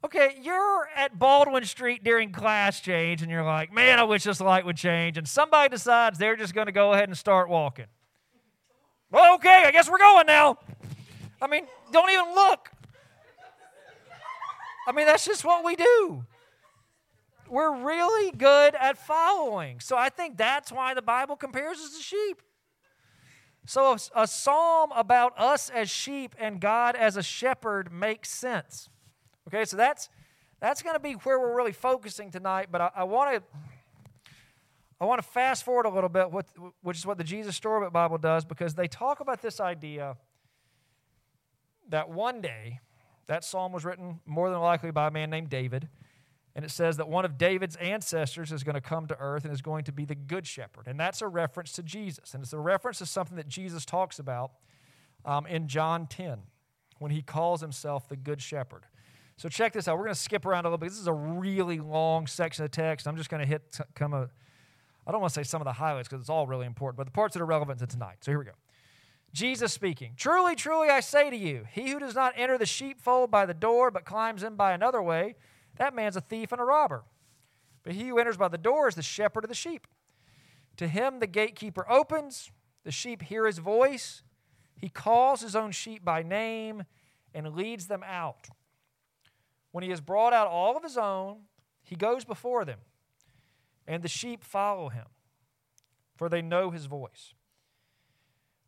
Okay, 0.02 0.38
you're 0.40 0.88
at 0.96 1.18
Baldwin 1.18 1.64
Street 1.66 2.02
during 2.02 2.32
class 2.32 2.80
change 2.80 3.20
and 3.20 3.30
you're 3.30 3.44
like, 3.44 3.70
man, 3.70 3.98
I 3.98 4.04
wish 4.04 4.24
this 4.24 4.40
light 4.40 4.64
would 4.64 4.76
change. 4.76 5.18
And 5.18 5.28
somebody 5.28 5.68
decides 5.68 6.18
they're 6.18 6.36
just 6.36 6.54
going 6.54 6.66
to 6.66 6.72
go 6.72 6.94
ahead 6.94 7.08
and 7.08 7.18
start 7.18 7.50
walking. 7.50 7.86
Well, 9.10 9.34
okay, 9.34 9.64
I 9.66 9.70
guess 9.72 9.90
we're 9.90 9.98
going 9.98 10.26
now. 10.26 10.56
I 11.42 11.48
mean, 11.48 11.66
don't 11.92 12.08
even 12.10 12.34
look. 12.34 12.70
I 14.86 14.92
mean, 14.92 15.04
that's 15.04 15.26
just 15.26 15.44
what 15.44 15.64
we 15.64 15.76
do. 15.76 16.24
We're 17.48 17.76
really 17.76 18.30
good 18.30 18.74
at 18.76 18.96
following. 18.96 19.80
So 19.80 19.98
I 19.98 20.08
think 20.08 20.38
that's 20.38 20.72
why 20.72 20.94
the 20.94 21.02
Bible 21.02 21.36
compares 21.36 21.78
us 21.78 21.96
to 21.96 22.02
sheep. 22.02 22.40
So 23.66 23.92
a, 23.92 24.22
a 24.22 24.26
psalm 24.26 24.92
about 24.96 25.38
us 25.38 25.68
as 25.68 25.90
sheep 25.90 26.34
and 26.38 26.58
God 26.58 26.96
as 26.96 27.16
a 27.18 27.22
shepherd 27.22 27.92
makes 27.92 28.30
sense. 28.30 28.88
Okay, 29.48 29.64
so 29.64 29.76
that's 29.76 30.08
that's 30.60 30.82
going 30.82 30.94
to 30.94 31.00
be 31.00 31.14
where 31.14 31.40
we're 31.40 31.56
really 31.56 31.72
focusing 31.72 32.30
tonight. 32.30 32.68
But 32.70 32.92
I 32.94 33.04
want 33.04 33.36
to 33.36 33.42
I 35.00 35.06
want 35.06 35.22
to 35.22 35.26
fast 35.26 35.64
forward 35.64 35.86
a 35.86 35.90
little 35.90 36.10
bit, 36.10 36.30
which 36.82 36.98
is 36.98 37.06
what 37.06 37.16
the 37.16 37.24
Jesus 37.24 37.56
Storybook 37.56 37.92
Bible 37.92 38.18
does, 38.18 38.44
because 38.44 38.74
they 38.74 38.86
talk 38.86 39.20
about 39.20 39.40
this 39.40 39.58
idea 39.58 40.16
that 41.88 42.10
one 42.10 42.40
day 42.40 42.80
that 43.26 43.44
psalm 43.44 43.72
was 43.72 43.84
written 43.84 44.20
more 44.26 44.50
than 44.50 44.60
likely 44.60 44.90
by 44.90 45.06
a 45.06 45.10
man 45.10 45.30
named 45.30 45.48
David. 45.48 45.88
And 46.54 46.64
it 46.64 46.70
says 46.72 46.96
that 46.96 47.08
one 47.08 47.24
of 47.24 47.38
David's 47.38 47.76
ancestors 47.76 48.50
is 48.50 48.64
going 48.64 48.74
to 48.74 48.80
come 48.80 49.06
to 49.06 49.16
earth 49.20 49.44
and 49.44 49.54
is 49.54 49.62
going 49.62 49.84
to 49.84 49.92
be 49.92 50.04
the 50.04 50.16
good 50.16 50.46
shepherd. 50.46 50.88
And 50.88 50.98
that's 50.98 51.22
a 51.22 51.28
reference 51.28 51.70
to 51.72 51.82
Jesus. 51.82 52.34
And 52.34 52.42
it's 52.42 52.52
a 52.52 52.58
reference 52.58 52.98
to 52.98 53.06
something 53.06 53.36
that 53.36 53.46
Jesus 53.46 53.84
talks 53.84 54.18
about 54.18 54.50
um, 55.24 55.46
in 55.46 55.68
John 55.68 56.08
10 56.08 56.40
when 56.98 57.12
he 57.12 57.22
calls 57.22 57.60
himself 57.60 58.08
the 58.08 58.16
good 58.16 58.42
shepherd. 58.42 58.84
So 59.40 59.48
check 59.48 59.72
this 59.72 59.88
out. 59.88 59.96
We're 59.96 60.04
going 60.04 60.14
to 60.14 60.20
skip 60.20 60.44
around 60.44 60.66
a 60.66 60.68
little 60.68 60.76
bit. 60.76 60.90
This 60.90 60.98
is 60.98 61.06
a 61.06 61.14
really 61.14 61.80
long 61.80 62.26
section 62.26 62.62
of 62.62 62.70
text. 62.72 63.08
I'm 63.08 63.16
just 63.16 63.30
going 63.30 63.40
to 63.40 63.46
hit 63.46 63.78
come 63.94 64.12
I 64.12 65.10
don't 65.10 65.22
want 65.22 65.32
to 65.32 65.40
say 65.40 65.44
some 65.44 65.62
of 65.62 65.64
the 65.64 65.72
highlights 65.72 66.08
because 66.08 66.20
it's 66.20 66.28
all 66.28 66.46
really 66.46 66.66
important, 66.66 66.98
but 66.98 67.06
the 67.06 67.10
parts 67.10 67.32
that 67.32 67.40
are 67.40 67.46
relevant 67.46 67.78
to 67.78 67.86
tonight. 67.86 68.18
So 68.20 68.32
here 68.32 68.38
we 68.38 68.44
go. 68.44 68.50
Jesus 69.32 69.72
speaking, 69.72 70.12
Truly, 70.14 70.54
truly, 70.56 70.90
I 70.90 71.00
say 71.00 71.30
to 71.30 71.36
you, 71.36 71.64
he 71.72 71.88
who 71.88 71.98
does 71.98 72.14
not 72.14 72.34
enter 72.36 72.58
the 72.58 72.66
sheepfold 72.66 73.30
by 73.30 73.46
the 73.46 73.54
door, 73.54 73.90
but 73.90 74.04
climbs 74.04 74.42
in 74.42 74.56
by 74.56 74.72
another 74.72 75.00
way, 75.00 75.36
that 75.78 75.94
man's 75.94 76.16
a 76.16 76.20
thief 76.20 76.52
and 76.52 76.60
a 76.60 76.64
robber. 76.64 77.04
But 77.82 77.94
he 77.94 78.08
who 78.08 78.18
enters 78.18 78.36
by 78.36 78.48
the 78.48 78.58
door 78.58 78.88
is 78.88 78.94
the 78.94 79.02
shepherd 79.02 79.44
of 79.44 79.48
the 79.48 79.54
sheep. 79.54 79.86
To 80.76 80.86
him 80.86 81.18
the 81.18 81.26
gatekeeper 81.26 81.90
opens, 81.90 82.50
the 82.84 82.92
sheep 82.92 83.22
hear 83.22 83.46
his 83.46 83.56
voice. 83.56 84.22
He 84.76 84.90
calls 84.90 85.40
his 85.40 85.56
own 85.56 85.70
sheep 85.70 86.04
by 86.04 86.22
name 86.22 86.84
and 87.32 87.54
leads 87.54 87.86
them 87.86 88.04
out. 88.06 88.50
When 89.72 89.84
he 89.84 89.90
has 89.90 90.00
brought 90.00 90.32
out 90.32 90.46
all 90.46 90.76
of 90.76 90.82
his 90.82 90.96
own, 90.96 91.42
he 91.82 91.96
goes 91.96 92.24
before 92.24 92.64
them, 92.64 92.78
and 93.86 94.02
the 94.02 94.08
sheep 94.08 94.42
follow 94.42 94.88
him, 94.88 95.06
for 96.16 96.28
they 96.28 96.42
know 96.42 96.70
his 96.70 96.86
voice. 96.86 97.34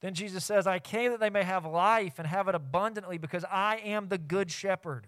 Then 0.01 0.15
Jesus 0.15 0.45
says, 0.45 0.67
I 0.67 0.81
came 0.81 1.13
that 1.13 1.21
they 1.21 1.31
may 1.31 1.45
have 1.45 1.65
life 1.65 2.19
and 2.19 2.27
have 2.27 2.49
it 2.49 2.55
abundantly 2.55 3.19
because 3.19 3.45
I 3.51 3.77
am 3.85 4.09
the 4.09 4.19
good 4.19 4.51
shepherd. 4.51 5.07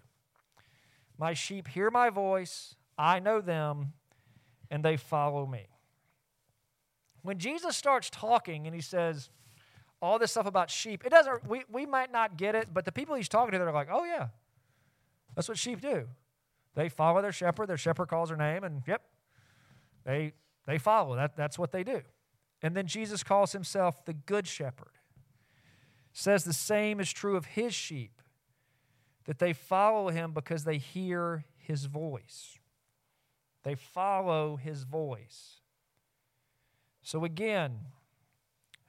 My 1.17 1.33
sheep 1.33 1.67
hear 1.67 1.91
my 1.91 2.09
voice, 2.09 2.75
I 2.97 3.19
know 3.19 3.41
them, 3.41 3.93
and 4.71 4.83
they 4.83 4.95
follow 4.95 5.45
me. 5.45 5.67
When 7.23 7.39
Jesus 7.39 7.75
starts 7.75 8.09
talking 8.09 8.67
and 8.67 8.75
he 8.75 8.81
says 8.81 9.29
all 10.01 10.19
this 10.19 10.31
stuff 10.31 10.45
about 10.45 10.69
sheep, 10.69 11.05
it 11.05 11.09
doesn't, 11.09 11.47
we, 11.47 11.63
we 11.69 11.85
might 11.85 12.11
not 12.11 12.37
get 12.37 12.55
it, 12.55 12.73
but 12.73 12.85
the 12.85 12.91
people 12.91 13.15
he's 13.15 13.29
talking 13.29 13.51
to, 13.51 13.57
they're 13.57 13.71
like, 13.71 13.89
oh, 13.91 14.05
yeah, 14.05 14.27
that's 15.35 15.47
what 15.47 15.57
sheep 15.57 15.81
do. 15.81 16.07
They 16.75 16.89
follow 16.89 17.21
their 17.21 17.31
shepherd, 17.31 17.67
their 17.67 17.77
shepherd 17.77 18.07
calls 18.07 18.29
their 18.29 18.37
name, 18.37 18.63
and 18.63 18.83
yep, 18.87 19.01
they, 20.05 20.33
they 20.65 20.77
follow. 20.77 21.15
That, 21.15 21.35
that's 21.37 21.57
what 21.59 21.71
they 21.71 21.83
do. 21.83 22.01
And 22.61 22.75
then 22.75 22.87
Jesus 22.87 23.23
calls 23.23 23.51
himself 23.51 24.03
the 24.05 24.13
good 24.13 24.47
shepherd. 24.47 24.91
Says 26.13 26.43
the 26.43 26.53
same 26.53 26.99
is 26.99 27.11
true 27.11 27.35
of 27.35 27.45
his 27.45 27.73
sheep 27.73 28.21
that 29.25 29.39
they 29.39 29.53
follow 29.53 30.09
him 30.09 30.31
because 30.31 30.63
they 30.63 30.77
hear 30.77 31.45
his 31.57 31.85
voice. 31.85 32.57
They 33.63 33.75
follow 33.75 34.55
his 34.55 34.83
voice. 34.83 35.61
So, 37.01 37.25
again, 37.25 37.79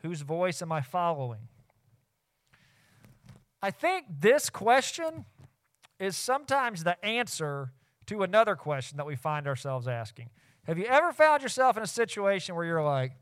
whose 0.03 0.21
voice 0.21 0.63
am 0.63 0.73
I 0.73 0.83
following? 0.83 1.49
I 3.63 3.71
think 3.71 4.07
this 4.21 4.49
question 4.49 5.25
is 5.99 6.17
sometimes 6.17 6.85
the 6.85 7.03
answer 7.05 7.73
to 8.07 8.23
another 8.23 8.55
question 8.57 8.97
that 8.99 9.07
we 9.07 9.17
find 9.17 9.47
ourselves 9.47 9.89
asking. 9.89 10.31
Have 10.65 10.79
you 10.79 10.85
ever 10.87 11.13
found 11.13 11.43
yourself 11.43 11.77
in 11.77 11.83
a 11.83 11.87
situation 11.87 12.55
where 12.55 12.65
you're 12.65 12.83
like, 12.83 13.13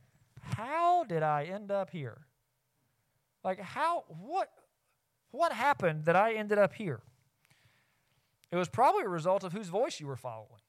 how 0.41 1.05
did 1.05 1.23
I 1.23 1.45
end 1.45 1.71
up 1.71 1.91
here? 1.91 2.27
Like, 3.43 3.61
how, 3.61 4.05
what, 4.09 4.51
what 5.31 5.53
happened 5.53 6.07
that 6.07 6.17
I 6.17 6.35
ended 6.35 6.59
up 6.59 6.75
here? 6.75 7.01
It 8.51 8.57
was 8.57 8.69
probably 8.69 9.05
a 9.05 9.09
result 9.09 9.45
of 9.45 9.53
whose 9.53 9.69
voice 9.69 10.01
you 10.01 10.07
were 10.07 10.17
following. 10.17 10.61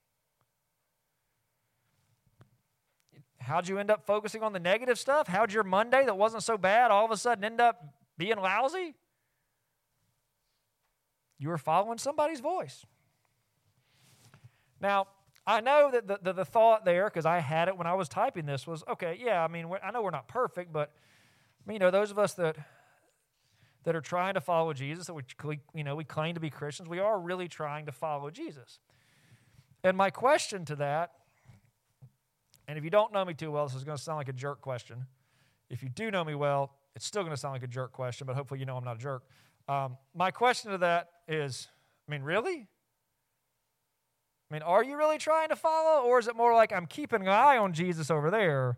How'd 3.40 3.68
you 3.68 3.78
end 3.78 3.92
up 3.92 4.06
focusing 4.06 4.42
on 4.42 4.54
the 4.54 4.60
negative 4.60 4.98
stuff? 4.98 5.28
How'd 5.28 5.54
your 5.54 5.64
Monday 5.64 6.04
that 6.04 6.18
wasn't 6.18 6.42
so 6.42 6.58
bad 6.58 6.90
all 6.90 7.06
of 7.06 7.12
a 7.12 7.18
sudden 7.18 7.44
end 7.44 7.62
up 7.62 7.94
being 8.18 8.38
lousy? 8.38 8.96
You 11.38 11.50
were 11.50 11.58
following 11.58 11.98
somebody's 11.98 12.40
voice. 12.40 12.86
Now, 14.80 15.08
I 15.48 15.62
know 15.62 15.92
that 15.92 16.08
the, 16.08 16.20
the, 16.22 16.34
the 16.34 16.46
thought 16.46 16.86
there, 16.86 17.06
because 17.06 17.26
I 17.26 17.40
had 17.40 17.68
it 17.68 17.78
when 17.78 17.88
I 17.88 17.94
was 17.94 18.10
typing 18.10 18.46
this, 18.46 18.66
was 18.66 18.84
okay, 18.88 19.20
yeah, 19.22 19.44
I 19.44 19.48
mean, 19.48 19.68
I 19.84 19.92
know 19.92 20.02
we're 20.02 20.12
not 20.12 20.28
perfect, 20.28 20.74
but 20.74 20.92
you 21.70 21.80
know, 21.80 21.92
those 21.92 22.12
of 22.12 22.20
us 22.20 22.34
that 22.34 22.58
that 23.86 23.96
are 23.96 24.02
trying 24.02 24.34
to 24.34 24.42
follow 24.42 24.74
Jesus, 24.74 25.08
that 25.08 25.14
we, 25.14 25.60
you 25.74 25.84
know, 25.84 25.96
we 25.96 26.04
claim 26.04 26.34
to 26.34 26.40
be 26.40 26.50
Christians, 26.50 26.90
we 26.90 27.00
are 27.00 27.20
really 27.20 27.48
trying 27.48 27.86
to 27.86 27.92
follow 27.92 28.32
Jesus. 28.32 28.80
And 29.84 29.96
my 29.96 30.10
question 30.10 30.66
to 30.66 30.76
that, 30.78 31.12
and 32.68 32.80
if 32.80 32.84
you 32.84 32.90
don't 32.90 33.14
know 33.14 33.24
me 33.24 33.36
too 33.36 33.52
well, 33.52 33.68
this 33.68 33.76
is 33.76 33.84
going 33.84 33.96
to 33.96 34.04
sound 34.04 34.18
like 34.18 34.30
a 34.30 34.34
jerk 34.34 34.60
question. 34.60 35.06
If 35.70 35.84
you 35.84 35.90
do 35.90 36.10
know 36.10 36.24
me 36.24 36.34
well, 36.34 36.74
it's 36.96 37.06
still 37.06 37.22
going 37.22 37.34
to 37.34 37.40
sound 37.40 37.54
like 37.54 37.64
a 37.64 37.68
jerk 37.68 37.92
question, 37.92 38.26
but 38.26 38.36
hopefully 38.36 38.60
you 38.60 38.66
know 38.66 38.76
I'm 38.76 38.84
not 38.84 38.96
a 38.96 39.00
jerk. 39.00 39.24
Um, 39.68 39.98
my 40.14 40.32
question 40.32 40.72
to 40.72 40.78
that 40.80 41.10
is 41.28 41.68
I 42.08 42.12
mean, 42.12 42.22
really? 42.22 42.68
I 44.50 44.54
mean, 44.54 44.62
are 44.62 44.84
you 44.84 44.96
really 44.96 45.18
trying 45.18 45.50
to 45.50 45.56
follow, 45.56 46.04
or 46.04 46.20
is 46.20 46.28
it 46.28 46.36
more 46.36 46.54
like 46.54 46.72
I'm 46.72 46.86
keeping 46.86 47.22
an 47.22 47.28
eye 47.28 47.58
on 47.58 47.74
Jesus 47.74 48.12
over 48.12 48.30
there, 48.30 48.78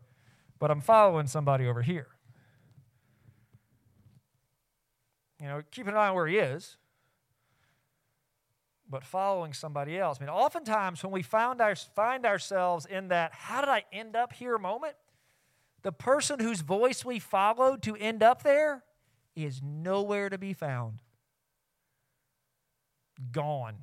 but 0.59 0.71
I'm 0.71 0.79
following 0.79 1.27
somebody 1.27 1.67
over 1.67 1.81
here? 1.81 2.07
You 5.41 5.47
know, 5.47 5.61
keeping 5.69 5.91
an 5.91 5.97
eye 5.97 6.07
on 6.07 6.15
where 6.15 6.27
he 6.27 6.37
is, 6.37 6.77
but 8.89 9.03
following 9.03 9.53
somebody 9.53 9.99
else. 9.99 10.17
I 10.19 10.23
mean, 10.23 10.29
oftentimes 10.29 11.03
when 11.03 11.11
we 11.11 11.21
found 11.21 11.61
our, 11.61 11.75
find 11.75 12.25
ourselves 12.25 12.85
in 12.85 13.09
that, 13.09 13.33
how 13.33 13.59
did 13.59 13.69
I 13.69 13.83
end 13.91 14.15
up 14.15 14.31
here 14.31 14.57
moment? 14.57 14.95
The 15.83 15.91
person 15.91 16.39
whose 16.39 16.61
voice 16.61 17.03
we 17.03 17.19
followed 17.19 17.83
to 17.83 17.95
end 17.97 18.23
up 18.23 18.41
there 18.41 18.83
is 19.45 19.61
nowhere 19.63 20.29
to 20.29 20.37
be 20.37 20.53
found. 20.53 21.01
Gone. 23.31 23.75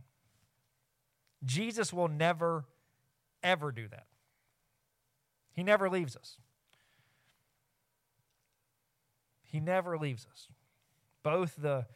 Jesus 1.45 1.93
will 1.93 2.09
never, 2.09 2.64
ever 3.43 3.71
do 3.71 3.87
that. 3.88 4.07
He 5.53 5.62
never 5.62 5.88
leaves 5.88 6.17
us. 6.17 6.38
He 9.43 9.61
never 9.61 9.97
leaves 9.97 10.27
us 10.33 10.49
both 11.23 11.55
the 11.57 11.87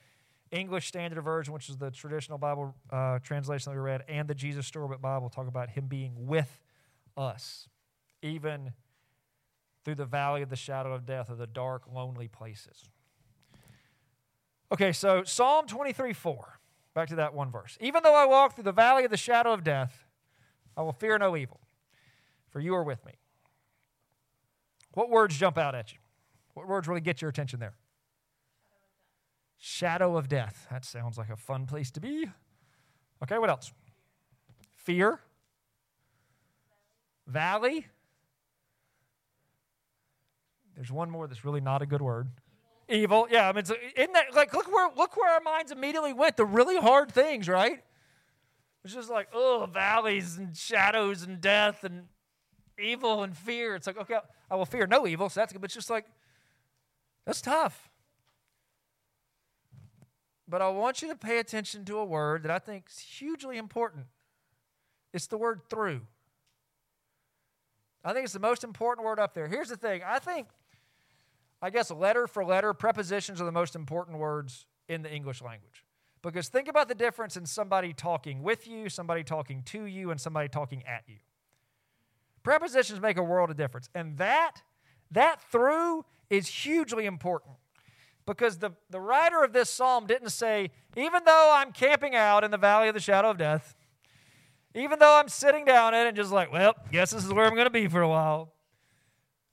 English 0.51 0.87
Standard 0.89 1.21
Version, 1.21 1.53
which 1.53 1.69
is 1.69 1.77
the 1.77 1.91
traditional 1.91 2.39
Bible 2.39 2.75
uh, 2.91 3.19
translation 3.19 3.73
that 3.73 3.77
we 3.77 3.83
read, 3.83 4.05
and 4.09 4.29
the 4.29 4.35
Jesus 4.35 4.67
Storybook 4.67 5.01
Bible 5.01 5.29
talk 5.29 5.49
about 5.49 5.71
him 5.71 5.87
being 5.87 6.27
with 6.27 6.63
us, 7.17 7.69
even 8.23 8.73
through 9.85 9.97
the 9.97 10.07
valley 10.07 10.43
of 10.43 10.49
the 10.49 10.57
shadow 10.57 10.93
of 10.95 11.05
death 11.05 11.31
or 11.31 11.35
the 11.35 11.47
dark, 11.47 11.83
lonely 11.93 12.29
places. 12.29 12.91
Okay, 14.73 14.93
so 14.93 15.25
Psalm 15.25 15.67
23 15.67 16.13
4. 16.13 16.59
Back 16.95 17.09
to 17.09 17.17
that 17.17 17.35
one 17.35 17.51
verse. 17.51 17.79
Even 17.81 18.03
though 18.03 18.15
I 18.15 18.27
walk 18.27 18.55
through 18.55 18.65
the 18.65 18.73
valley 18.73 19.05
of 19.05 19.11
the 19.11 19.17
shadow 19.17 19.53
of 19.53 19.63
death, 19.63 20.05
I 20.77 20.83
will 20.83 20.93
fear 20.93 21.17
no 21.19 21.37
evil, 21.37 21.61
for 22.51 22.61
you 22.61 22.75
are 22.75 22.83
with 22.83 23.05
me. 23.07 23.13
What 24.95 25.11
words 25.11 25.37
jump 25.37 25.59
out 25.59 25.75
at 25.75 25.93
you? 25.93 25.99
What 26.55 26.67
words 26.67 26.89
really 26.89 27.01
get 27.01 27.23
your 27.23 27.29
attention 27.29 27.61
there? 27.61 27.75
Shadow 29.59 30.17
of 30.17 30.29
death. 30.29 30.67
That 30.71 30.85
sounds 30.85 31.19
like 31.19 31.31
a 31.31 31.37
fun 31.37 31.67
place 31.67 31.91
to 31.93 32.01
be. 32.01 32.27
Okay, 33.23 33.39
what 33.39 33.51
else? 33.51 33.73
Fear. 34.75 35.21
Valley. 37.27 37.87
There's 40.75 40.93
one 40.93 41.11
more 41.11 41.27
that's 41.27 41.45
really 41.45 41.61
not 41.61 41.83
a 41.83 41.87
good 41.87 42.03
word. 42.03 42.29
Evil. 42.89 43.29
Yeah, 43.31 43.49
I 43.49 43.53
mean, 43.53 43.65
isn't 43.65 44.13
that 44.13 44.35
like 44.35 44.55
look 44.55 44.73
where 44.73 44.91
look 44.97 45.17
where 45.17 45.31
our 45.33 45.41
minds 45.41 45.71
immediately 45.71 46.15
went. 46.15 46.37
The 46.37 46.47
really 46.47 46.79
hard 46.79 47.13
things, 47.13 47.49
right? 47.49 47.83
It's 48.85 48.95
just 48.95 49.11
like 49.11 49.29
oh, 49.35 49.69
valleys 49.71 50.39
and 50.39 50.57
shadows 50.57 51.23
and 51.23 51.41
death 51.41 51.85
and 51.85 52.05
evil 52.79 53.23
and 53.23 53.37
fear. 53.37 53.75
It's 53.75 53.87
like 53.87 53.99
okay, 53.99 54.19
I 54.51 54.57
will 54.57 54.65
fear 54.65 54.87
no 54.87 55.07
evil, 55.07 55.29
so 55.29 55.41
that's 55.41 55.53
good. 55.53 55.61
But 55.61 55.67
it's 55.67 55.75
just 55.75 55.91
like 55.91 56.07
that's 57.27 57.43
tough. 57.43 57.91
But 60.49 60.63
I 60.63 60.69
want 60.71 61.03
you 61.03 61.09
to 61.09 61.17
pay 61.17 61.39
attention 61.41 61.85
to 61.85 61.99
a 61.99 62.05
word 62.05 62.45
that 62.45 62.51
I 62.51 62.59
think 62.59 62.87
is 62.89 62.99
hugely 62.99 63.59
important. 63.59 64.07
It's 65.13 65.27
the 65.27 65.37
word 65.37 65.61
through. 65.69 66.01
I 68.03 68.15
think 68.15 68.25
it's 68.25 68.33
the 68.33 68.39
most 68.39 68.65
important 68.65 69.05
word 69.05 69.21
up 69.21 69.35
there. 69.35 69.47
Here's 69.47 69.69
the 69.69 69.77
thing 69.77 70.01
I 70.07 70.19
think 70.19 70.47
I 71.61 71.71
guess 71.71 71.91
letter 71.91 72.27
for 72.27 72.45
letter, 72.45 72.73
prepositions 72.73 73.41
are 73.41 73.45
the 73.45 73.53
most 73.53 73.75
important 73.75 74.19
words 74.19 74.67
in 74.89 75.03
the 75.03 75.13
English 75.13 75.43
language. 75.43 75.85
Because 76.23 76.49
think 76.49 76.69
about 76.69 76.89
the 76.89 76.95
difference 76.95 77.37
in 77.37 77.47
somebody 77.47 77.93
talking 77.93 78.43
with 78.43 78.67
you, 78.67 78.89
somebody 78.89 79.23
talking 79.23 79.63
to 79.65 79.85
you, 79.85 80.11
and 80.11 80.21
somebody 80.21 80.49
talking 80.49 80.85
at 80.85 81.05
you. 81.07 81.17
Prepositions 82.43 83.01
make 83.01 83.17
a 83.17 83.23
world 83.23 83.51
of 83.51 83.57
difference. 83.57 83.89
And 83.95 84.17
that, 84.19 84.63
that 85.11 85.43
through 85.51 86.05
is 86.31 86.49
hugely 86.49 87.07
important. 87.07 87.57
Because 88.27 88.59
the, 88.59 88.73
the 88.91 89.01
writer 89.01 89.43
of 89.43 89.53
this 89.53 89.71
psalm 89.71 90.07
didn't 90.07 90.31
say, 90.31 90.71
even 90.97 91.23
though 91.25 91.53
I'm 91.55 91.73
camping 91.73 92.15
out 92.15 92.45
in 92.45 92.51
the 92.51 92.59
valley 92.59 92.89
of 92.89 92.95
the 92.95 93.01
shadow 93.01 93.31
of 93.31 93.39
death, 93.39 93.75
even 94.75 94.99
though 94.99 95.19
I'm 95.19 95.29
sitting 95.29 95.65
down 95.65 95.95
in 95.95 96.05
it 96.05 96.09
and 96.09 96.17
just 96.17 96.31
like, 96.31 96.53
well, 96.53 96.75
guess 96.93 97.11
this 97.11 97.25
is 97.25 97.33
where 97.33 97.47
I'm 97.47 97.55
going 97.55 97.67
to 97.67 97.71
be 97.71 97.89
for 97.89 98.03
a 98.03 98.09
while. 98.09 98.53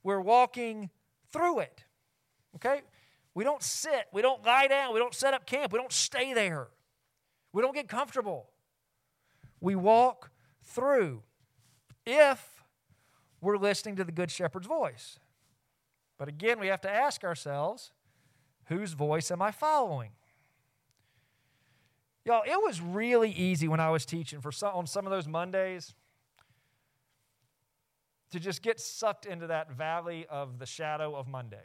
We're 0.02 0.20
walking 0.20 0.90
through 1.32 1.60
it. 1.60 1.84
Okay? 2.56 2.82
We 3.34 3.44
don't 3.44 3.62
sit, 3.62 4.06
we 4.12 4.22
don't 4.22 4.44
lie 4.44 4.66
down, 4.66 4.94
we 4.94 4.98
don't 4.98 5.14
set 5.14 5.34
up 5.34 5.46
camp, 5.46 5.72
we 5.72 5.78
don't 5.78 5.92
stay 5.92 6.32
there. 6.32 6.68
We 7.52 7.62
don't 7.62 7.74
get 7.74 7.88
comfortable. 7.88 8.48
We 9.60 9.76
walk 9.76 10.30
through 10.62 11.22
if 12.04 12.64
we're 13.40 13.58
listening 13.58 13.96
to 13.96 14.04
the 14.04 14.12
Good 14.12 14.30
Shepherd's 14.30 14.66
voice. 14.66 15.18
But 16.18 16.28
again, 16.28 16.58
we 16.58 16.68
have 16.68 16.80
to 16.82 16.90
ask 16.90 17.24
ourselves 17.24 17.92
whose 18.64 18.94
voice 18.94 19.30
am 19.30 19.42
I 19.42 19.50
following? 19.50 20.10
Y'all, 22.24 22.42
it 22.44 22.60
was 22.60 22.80
really 22.80 23.30
easy 23.30 23.68
when 23.68 23.80
I 23.80 23.90
was 23.90 24.04
teaching 24.04 24.40
for 24.40 24.50
some, 24.50 24.74
on 24.74 24.86
some 24.86 25.06
of 25.06 25.10
those 25.10 25.28
Mondays 25.28 25.94
to 28.30 28.40
just 28.40 28.62
get 28.62 28.80
sucked 28.80 29.26
into 29.26 29.46
that 29.46 29.70
valley 29.70 30.26
of 30.28 30.58
the 30.58 30.66
shadow 30.66 31.14
of 31.14 31.28
Monday. 31.28 31.64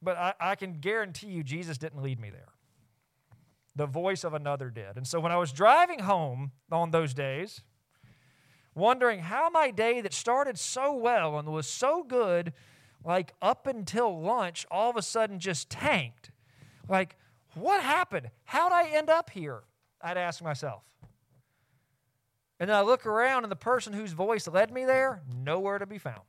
But 0.00 0.16
I, 0.16 0.34
I 0.40 0.54
can 0.54 0.80
guarantee 0.80 1.28
you, 1.28 1.42
Jesus 1.42 1.78
didn't 1.78 2.02
lead 2.02 2.20
me 2.20 2.30
there. 2.30 2.48
The 3.76 3.86
voice 3.86 4.24
of 4.24 4.34
another 4.34 4.70
did. 4.70 4.96
And 4.96 5.06
so 5.06 5.20
when 5.20 5.32
I 5.32 5.36
was 5.36 5.52
driving 5.52 6.00
home 6.00 6.52
on 6.70 6.90
those 6.90 7.14
days, 7.14 7.62
wondering 8.74 9.20
how 9.20 9.50
my 9.50 9.70
day 9.70 10.00
that 10.00 10.12
started 10.12 10.58
so 10.58 10.92
well 10.92 11.38
and 11.38 11.48
was 11.48 11.68
so 11.68 12.02
good, 12.02 12.52
like 13.04 13.34
up 13.40 13.66
until 13.66 14.20
lunch, 14.20 14.66
all 14.70 14.90
of 14.90 14.96
a 14.96 15.02
sudden 15.02 15.38
just 15.38 15.70
tanked 15.70 16.30
like, 16.88 17.16
what 17.54 17.82
happened? 17.82 18.30
How'd 18.44 18.72
I 18.72 18.88
end 18.88 19.10
up 19.10 19.30
here? 19.30 19.62
I'd 20.00 20.16
ask 20.16 20.42
myself. 20.42 20.82
And 22.60 22.68
then 22.68 22.76
I 22.76 22.80
look 22.80 23.06
around, 23.06 23.44
and 23.44 23.52
the 23.52 23.56
person 23.56 23.92
whose 23.92 24.12
voice 24.12 24.48
led 24.48 24.72
me 24.72 24.84
there, 24.84 25.22
nowhere 25.44 25.78
to 25.78 25.86
be 25.86 25.98
found. 25.98 26.22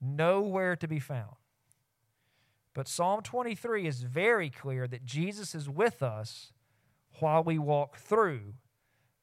Nowhere 0.00 0.76
to 0.76 0.88
be 0.88 0.98
found. 0.98 1.36
But 2.74 2.86
Psalm 2.86 3.22
23 3.22 3.86
is 3.86 4.02
very 4.02 4.50
clear 4.50 4.86
that 4.86 5.04
Jesus 5.04 5.54
is 5.54 5.68
with 5.68 6.02
us 6.02 6.52
while 7.18 7.42
we 7.42 7.58
walk 7.58 7.96
through 7.96 8.54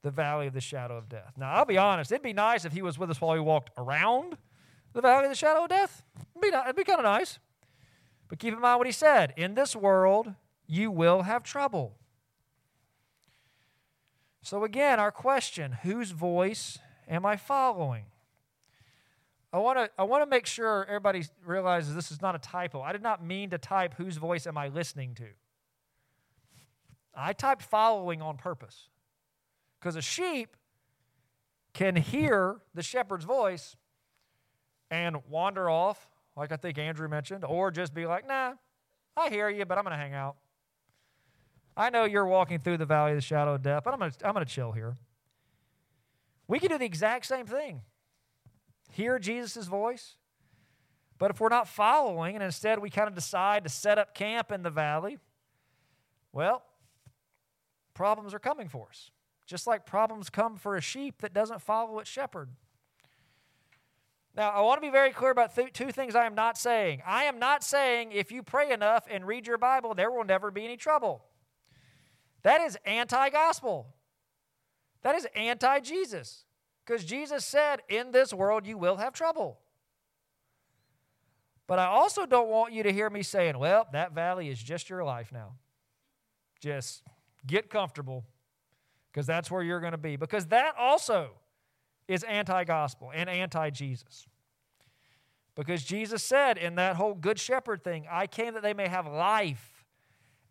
the 0.01 0.11
valley 0.11 0.47
of 0.47 0.53
the 0.53 0.61
shadow 0.61 0.97
of 0.97 1.07
death. 1.07 1.33
Now, 1.38 1.53
I'll 1.53 1.65
be 1.65 1.77
honest, 1.77 2.11
it'd 2.11 2.21
be 2.21 2.33
nice 2.33 2.65
if 2.65 2.73
he 2.73 2.81
was 2.81 2.99
with 2.99 3.09
us 3.09 3.21
while 3.21 3.33
we 3.33 3.39
walked 3.39 3.71
around 3.77 4.38
the 4.93 5.01
valley 5.01 5.25
of 5.25 5.31
the 5.31 5.35
shadow 5.35 5.63
of 5.63 5.69
death. 5.69 6.03
It'd 6.35 6.41
be, 6.41 6.47
it'd 6.49 6.75
be 6.75 6.83
kind 6.83 6.99
of 6.99 7.05
nice. 7.05 7.39
But 8.27 8.39
keep 8.39 8.53
in 8.53 8.59
mind 8.59 8.77
what 8.77 8.88
he 8.88 8.93
said 8.93 9.33
in 9.38 9.55
this 9.55 9.75
world, 9.75 10.33
you 10.67 10.91
will 10.91 11.23
have 11.23 11.43
trouble. 11.43 11.95
So, 14.41 14.63
again, 14.63 14.99
our 14.99 15.11
question 15.11 15.71
whose 15.83 16.11
voice 16.11 16.77
am 17.07 17.25
I 17.25 17.35
following? 17.35 18.05
I 19.55 19.59
want 19.59 19.77
to 19.77 19.89
I 19.97 20.03
want 20.03 20.21
to 20.21 20.29
make 20.29 20.45
sure 20.45 20.85
everybody 20.85 21.23
realizes 21.45 21.95
this 21.95 22.11
is 22.11 22.21
not 22.21 22.35
a 22.35 22.39
typo. 22.39 22.81
I 22.81 22.91
did 22.91 23.01
not 23.01 23.23
mean 23.23 23.51
to 23.51 23.57
type 23.57 23.93
whose 23.93 24.17
voice 24.17 24.45
am 24.45 24.57
I 24.57 24.67
listening 24.67 25.15
to. 25.15 25.27
I 27.15 27.31
typed 27.31 27.61
following 27.61 28.21
on 28.21 28.35
purpose. 28.35 28.89
Because 29.79 29.95
a 29.95 30.01
sheep 30.01 30.57
can 31.73 31.95
hear 31.95 32.57
the 32.73 32.83
shepherd's 32.83 33.23
voice 33.23 33.77
and 34.91 35.17
wander 35.29 35.69
off 35.69 36.09
like 36.35 36.51
I 36.51 36.57
think 36.57 36.77
Andrew 36.77 37.07
mentioned, 37.07 37.45
or 37.45 37.71
just 37.71 37.93
be 37.93 38.05
like, 38.05 38.27
nah, 38.27 38.55
I 39.15 39.29
hear 39.29 39.47
you, 39.47 39.63
but 39.63 39.77
I'm 39.77 39.85
going 39.85 39.97
to 39.97 40.03
hang 40.03 40.13
out. 40.13 40.35
I 41.77 41.89
know 41.89 42.03
you're 42.03 42.25
walking 42.25 42.59
through 42.59 42.77
the 42.77 42.85
valley 42.85 43.11
of 43.11 43.17
the 43.17 43.21
shadow 43.21 43.53
of 43.53 43.61
death, 43.61 43.83
but 43.85 43.93
I'm 43.93 43.99
going 43.99 44.11
to 44.11 44.27
I'm 44.27 44.33
going 44.33 44.45
to 44.45 44.51
chill 44.51 44.73
here. 44.73 44.97
We 46.45 46.59
can 46.59 46.67
do 46.67 46.77
the 46.77 46.85
exact 46.85 47.25
same 47.25 47.45
thing. 47.45 47.83
Hear 48.95 49.19
Jesus' 49.19 49.67
voice, 49.67 50.15
but 51.17 51.29
if 51.29 51.41
we're 51.41 51.49
not 51.49 51.67
following 51.67 52.36
and 52.36 52.41
instead 52.41 52.79
we 52.79 52.89
kind 52.89 53.10
of 53.10 53.13
decide 53.13 53.65
to 53.65 53.69
set 53.69 53.99
up 53.99 54.15
camp 54.15 54.53
in 54.53 54.63
the 54.63 54.69
valley, 54.69 55.17
well, 56.31 56.63
problems 57.93 58.34
are 58.34 58.39
coming 58.39 58.69
for 58.69 58.88
us. 58.88 59.12
Just 59.45 59.67
like 59.67 59.86
problems 59.86 60.29
come 60.29 60.55
for 60.55 60.77
a 60.77 60.81
sheep 60.81 61.19
that 61.23 61.34
doesn't 61.34 61.62
follow 61.62 61.99
its 61.99 62.10
shepherd. 62.10 62.51
Now, 64.34 64.51
I 64.51 64.62
want 64.62 64.77
to 64.77 64.88
be 64.88 64.91
very 64.93 65.12
clear 65.12 65.31
about 65.31 65.53
th- 65.53 65.73
two 65.73 65.91
things 65.91 66.15
I 66.15 66.25
am 66.25 66.34
not 66.34 66.58
saying. 66.58 67.01
I 67.05 67.25
am 67.25 67.38
not 67.38 67.65
saying 67.65 68.13
if 68.13 68.31
you 68.31 68.43
pray 68.43 68.71
enough 68.71 69.08
and 69.12 69.27
read 69.27 69.45
your 69.45 69.58
Bible, 69.58 69.93
there 69.93 70.10
will 70.10 70.23
never 70.23 70.51
be 70.51 70.63
any 70.63 70.77
trouble. 70.77 71.25
That 72.43 72.62
is 72.62 72.77
anti 72.86 73.29
gospel. 73.29 73.88
That 75.01 75.15
is 75.15 75.27
anti 75.36 75.81
Jesus. 75.81 76.44
Because 76.86 77.04
Jesus 77.04 77.43
said, 77.45 77.82
In 77.89 78.12
this 78.12 78.34
world 78.34 78.65
you 78.65 78.78
will 78.78 78.98
have 78.98 79.13
trouble. 79.13 79.60
But 81.67 81.80
I 81.80 81.86
also 81.86 82.26
don't 82.26 82.50
want 82.50 82.74
you 82.74 82.84
to 82.84 82.93
hear 82.93 83.10
me 83.10 83.24
saying, 83.24 83.58
Well, 83.58 83.88
that 83.91 84.13
valley 84.13 84.50
is 84.50 84.62
just 84.62 84.89
your 84.89 85.04
life 85.04 85.32
now. 85.32 85.54
Just 86.60 87.04
get 87.45 87.69
comfortable 87.69 88.26
because 89.12 89.26
that's 89.26 89.50
where 89.50 89.63
you're 89.63 89.80
going 89.80 89.93
to 89.93 89.98
be. 89.98 90.15
Because 90.15 90.48
that 90.48 90.76
also 90.78 91.32
is 92.08 92.24
anti 92.24 92.63
gospel 92.65 93.12
and 93.13 93.30
anti 93.30 93.69
Jesus. 93.71 94.28
Because 95.56 95.84
Jesus 95.84 96.21
said 96.21 96.58
in 96.58 96.76
that 96.76 96.98
whole 96.98 97.13
Good 97.13 97.39
Shepherd 97.39 97.84
thing, 97.84 98.06
I 98.12 98.28
came 98.28 98.54
that 98.56 98.63
they 98.63 98.74
may 98.74 98.89
have 98.89 99.08
life 99.08 99.86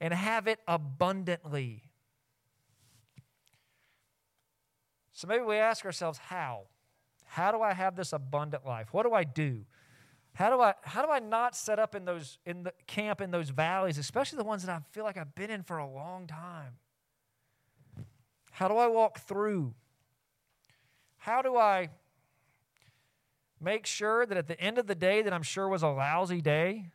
and 0.00 0.14
have 0.14 0.46
it 0.46 0.58
abundantly. 0.66 1.82
So 5.14 5.28
maybe 5.28 5.44
we 5.44 5.56
ask 5.56 5.84
ourselves, 5.84 6.18
how? 6.18 6.64
How 7.24 7.52
do 7.52 7.62
I 7.62 7.72
have 7.72 7.96
this 7.96 8.12
abundant 8.12 8.66
life? 8.66 8.92
What 8.92 9.04
do 9.04 9.14
I 9.14 9.24
do? 9.24 9.64
How 10.34 10.50
do 10.50 10.60
I 10.60 10.74
how 10.82 11.06
do 11.06 11.10
I 11.10 11.20
not 11.20 11.54
set 11.54 11.78
up 11.78 11.94
in 11.94 12.04
those 12.04 12.38
in 12.44 12.64
the 12.64 12.72
camp 12.88 13.20
in 13.20 13.30
those 13.30 13.50
valleys, 13.50 13.98
especially 13.98 14.38
the 14.38 14.44
ones 14.44 14.64
that 14.64 14.72
I 14.72 14.80
feel 14.90 15.04
like 15.04 15.16
I've 15.16 15.34
been 15.36 15.50
in 15.50 15.62
for 15.62 15.78
a 15.78 15.88
long 15.88 16.26
time? 16.26 16.74
How 18.50 18.66
do 18.66 18.76
I 18.76 18.88
walk 18.88 19.20
through? 19.20 19.74
How 21.18 21.40
do 21.40 21.56
I 21.56 21.90
make 23.60 23.86
sure 23.86 24.26
that 24.26 24.36
at 24.36 24.48
the 24.48 24.60
end 24.60 24.78
of 24.78 24.88
the 24.88 24.94
day 24.96 25.22
that 25.22 25.32
I'm 25.32 25.44
sure 25.44 25.68
was 25.68 25.82
a 25.82 25.88
lousy 25.88 26.40
day, 26.40 26.90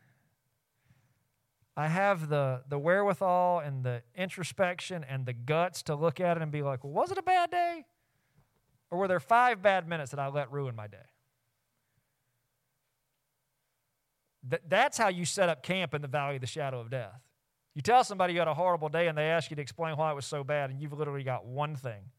I 1.75 1.87
have 1.87 2.27
the, 2.27 2.61
the 2.67 2.77
wherewithal 2.77 3.59
and 3.59 3.83
the 3.83 4.03
introspection 4.13 5.05
and 5.07 5.25
the 5.25 5.33
guts 5.33 5.81
to 5.83 5.95
look 5.95 6.19
at 6.19 6.37
it 6.37 6.43
and 6.43 6.51
be 6.51 6.61
like, 6.61 6.83
well, 6.83 6.93
was 6.93 7.11
it 7.11 7.17
a 7.17 7.23
bad 7.23 7.51
day? 7.51 7.85
Or 8.91 8.97
were 8.97 9.07
there 9.07 9.19
five 9.19 9.61
bad 9.61 9.87
minutes 9.87 10.11
that 10.11 10.19
I 10.19 10.27
let 10.27 10.51
ruin 10.51 10.75
my 10.75 10.87
day? 10.87 10.97
Th- 14.49 14.61
that's 14.67 14.97
how 14.97 15.09
you 15.09 15.25
set 15.25 15.49
up 15.49 15.63
camp 15.63 15.93
in 15.93 16.01
the 16.01 16.07
valley 16.07 16.35
of 16.35 16.41
the 16.41 16.47
shadow 16.47 16.79
of 16.79 16.89
death. 16.89 17.21
You 17.75 17.81
tell 17.81 18.03
somebody 18.03 18.33
you 18.33 18.39
had 18.39 18.47
a 18.47 18.53
horrible 18.53 18.89
day 18.89 19.07
and 19.07 19.17
they 19.17 19.25
ask 19.25 19.49
you 19.51 19.55
to 19.55 19.61
explain 19.61 19.95
why 19.95 20.11
it 20.11 20.15
was 20.15 20.25
so 20.25 20.43
bad, 20.43 20.69
and 20.69 20.81
you've 20.81 20.93
literally 20.93 21.23
got 21.23 21.45
one 21.45 21.75
thing 21.75 22.11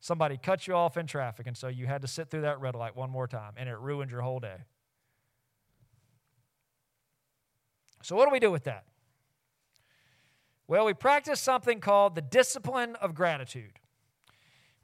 somebody 0.00 0.36
cut 0.36 0.66
you 0.66 0.74
off 0.74 0.96
in 0.96 1.06
traffic, 1.06 1.46
and 1.46 1.56
so 1.56 1.68
you 1.68 1.86
had 1.86 2.02
to 2.02 2.08
sit 2.08 2.30
through 2.30 2.42
that 2.42 2.60
red 2.60 2.74
light 2.74 2.96
one 2.96 3.10
more 3.10 3.26
time, 3.26 3.52
and 3.56 3.68
it 3.68 3.76
ruined 3.76 4.10
your 4.10 4.20
whole 4.20 4.40
day. 4.40 4.58
So, 8.02 8.14
what 8.14 8.26
do 8.26 8.32
we 8.32 8.38
do 8.38 8.50
with 8.50 8.64
that? 8.64 8.84
Well, 10.68 10.84
we 10.84 10.94
practice 10.94 11.40
something 11.40 11.80
called 11.80 12.14
the 12.14 12.22
discipline 12.22 12.96
of 12.96 13.14
gratitude, 13.14 13.78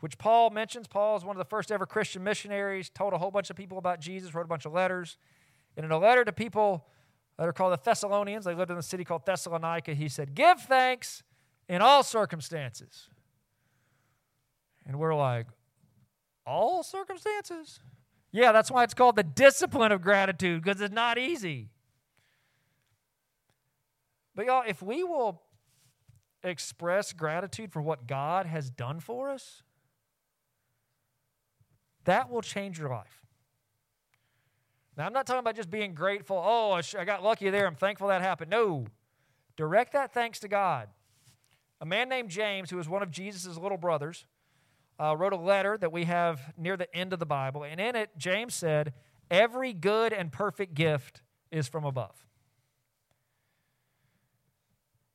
which 0.03 0.19
Paul 0.19 0.51
mentions. 0.51 0.89
Paul 0.89 1.17
is 1.17 1.25
one 1.25 1.37
of 1.37 1.39
the 1.39 1.49
first 1.49 1.71
ever 1.71 1.87
Christian 1.87 2.25
missionaries, 2.25 2.91
told 2.91 3.13
a 3.13 3.19
whole 3.19 3.31
bunch 3.31 3.51
of 3.51 3.57
people 3.57 3.79
about 3.79 4.01
Jesus, 4.01 4.35
wrote 4.35 4.47
a 4.47 4.49
bunch 4.49 4.67
of 4.67 4.73
letters. 4.73 5.17
And 5.77 5.87
in 5.87 5.93
a 5.93 5.99
letter 5.99 6.25
to 6.25 6.33
people 6.33 6.85
that 7.39 7.47
are 7.47 7.53
called 7.53 7.73
the 7.73 7.81
Thessalonians, 7.85 8.45
they 8.45 8.53
lived 8.53 8.73
in 8.73 8.77
a 8.77 8.83
city 8.83 9.05
called 9.05 9.25
Thessalonica, 9.25 9.95
he 9.95 10.09
said, 10.09 10.35
Give 10.35 10.59
thanks 10.59 11.23
in 11.69 11.83
all 11.83 12.03
circumstances. 12.03 13.11
And 14.85 14.99
we're 14.99 15.15
like, 15.15 15.47
all 16.45 16.83
circumstances? 16.83 17.79
Yeah, 18.33 18.51
that's 18.51 18.73
why 18.73 18.83
it's 18.83 18.95
called 18.95 19.15
the 19.15 19.23
discipline 19.23 19.93
of 19.93 20.03
gratitude, 20.03 20.65
because 20.65 20.81
it's 20.81 20.93
not 20.93 21.17
easy. 21.17 21.71
But 24.35 24.47
y'all, 24.47 24.65
if 24.67 24.83
we 24.83 25.05
will 25.05 25.43
express 26.43 27.13
gratitude 27.13 27.73
for 27.73 27.81
what 27.81 28.09
God 28.09 28.47
has 28.47 28.69
done 28.69 28.99
for 28.99 29.31
us, 29.31 29.63
that 32.05 32.31
will 32.31 32.43
change 32.43 32.79
your 32.79 32.89
life. 32.89 33.23
Now, 34.97 35.07
I'm 35.07 35.13
not 35.13 35.27
talking 35.27 35.41
about 35.41 35.57
just 35.57 35.71
being 35.71 35.95
grateful. 35.95 36.41
Oh, 36.45 36.73
I, 36.73 37.05
got 37.05 37.23
lucky 37.23 37.49
there. 37.51 37.67
I'm 37.67 37.75
thankful 37.75 38.09
that 38.09 38.21
happened. 38.21 38.51
No. 38.51 38.87
Direct 39.57 39.93
that 39.95 40.13
thanks 40.13 40.39
to 40.41 40.49
God. 40.49 40.89
A 41.81 41.87
man 41.87 42.09
named 42.09 42.29
James, 42.29 42.71
who 42.71 42.77
was 42.77 42.89
one 42.89 43.03
of 43.03 43.11
Jesus' 43.11 43.57
little 43.57 43.79
brothers, 43.79 44.27
uh, 45.01 45.17
wrote 45.17 45.33
a 45.33 45.37
letter 45.37 45.79
that 45.79 45.93
we 45.93 46.05
have 46.05 46.53
near 46.59 46.77
the 46.77 46.95
end 46.95 47.13
of 47.13 47.19
the 47.19 47.27
Bible. 47.27 47.65
And 47.65 47.81
in 47.81 47.97
it, 47.97 48.11
James 48.19 48.55
said, 48.55 48.93
Every 49.31 49.73
good 49.73 50.13
and 50.13 50.31
perfect 50.31 50.75
gift 50.75 51.23
is 51.51 51.67
from 51.67 51.85
above. 51.85 52.27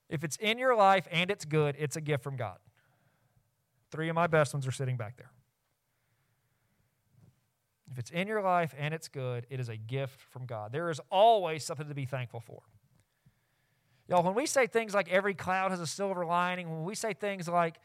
If 0.10 0.23
it's 0.23 0.38
in 0.38 0.58
your 0.58 0.76
life 0.76 1.08
and 1.12 1.30
it's 1.30 1.45
good, 1.45 1.76
it's 1.78 1.95
a 1.95 2.02
gift 2.02 2.23
from 2.23 2.36
God. 2.36 2.58
Three 3.91 4.10
of 4.10 4.15
my 4.15 4.28
best 4.28 4.54
ones 4.54 4.65
are 4.65 4.71
sitting 4.71 4.97
back 4.97 5.17
there. 5.17 5.32
If 7.91 7.97
it's 7.97 8.12
in 8.12 8.28
your 8.28 8.41
life 8.41 8.76
and 8.78 8.93
it's 8.93 9.08
good, 9.08 9.45
it 9.50 9.60
is 9.60 9.69
a 9.69 9.78
gift 9.78 10.21
from 10.21 10.45
God. 10.45 10.71
There 10.71 10.89
is 10.89 11.00
always 11.10 11.63
something 11.63 11.88
to 11.88 11.95
be 11.95 12.06
thankful 12.06 12.41
for. 12.41 12.62
Y'all, 14.08 14.23
when 14.23 14.36
we 14.36 14.45
say 14.45 14.67
things 14.67 14.93
like 14.93 15.10
every 15.10 15.34
cloud 15.34 15.71
has 15.71 15.82
a 15.82 15.88
silver 15.88 16.26
lining, 16.26 16.69
when 16.69 16.84
we 16.84 16.95
say 16.95 17.13
things 17.13 17.47
like 17.47 17.78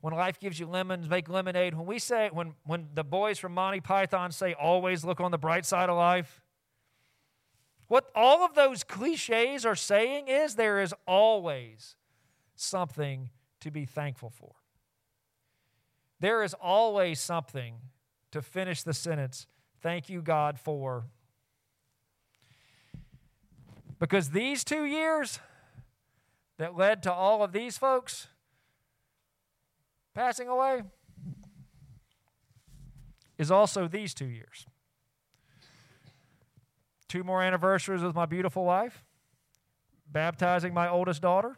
when 0.00 0.14
life 0.14 0.40
gives 0.40 0.58
you 0.58 0.66
lemons, 0.66 1.08
make 1.08 1.28
lemonade, 1.28 1.74
when 1.74 1.86
we 1.86 1.98
say, 1.98 2.28
when, 2.32 2.54
when 2.64 2.88
the 2.92 3.04
boys 3.04 3.38
from 3.38 3.54
Monty 3.54 3.80
Python 3.80 4.32
say, 4.32 4.52
always 4.54 5.04
look 5.04 5.20
on 5.20 5.30
the 5.30 5.38
bright 5.38 5.64
side 5.64 5.88
of 5.88 5.96
life, 5.96 6.42
what 7.88 8.10
all 8.14 8.44
of 8.44 8.54
those 8.54 8.84
cliches 8.84 9.64
are 9.64 9.76
saying 9.76 10.26
is 10.26 10.56
there 10.56 10.80
is 10.80 10.94
always 11.06 11.96
something 12.56 13.30
to 13.60 13.70
be 13.70 13.84
thankful 13.84 14.30
for. 14.30 14.54
There 16.20 16.42
is 16.42 16.54
always 16.54 17.20
something 17.20 17.76
to 18.32 18.42
finish 18.42 18.82
the 18.82 18.92
sentence, 18.92 19.46
thank 19.80 20.08
you, 20.08 20.20
God, 20.20 20.58
for. 20.58 21.04
Because 23.98 24.30
these 24.30 24.64
two 24.64 24.84
years 24.84 25.38
that 26.58 26.76
led 26.76 27.02
to 27.04 27.12
all 27.12 27.44
of 27.44 27.52
these 27.52 27.78
folks 27.78 28.26
passing 30.14 30.48
away 30.48 30.82
is 33.38 33.50
also 33.50 33.86
these 33.86 34.12
two 34.12 34.26
years. 34.26 34.66
Two 37.08 37.22
more 37.22 37.42
anniversaries 37.42 38.02
with 38.02 38.14
my 38.14 38.26
beautiful 38.26 38.64
wife, 38.64 39.04
baptizing 40.10 40.72
my 40.72 40.88
oldest 40.88 41.20
daughter, 41.22 41.56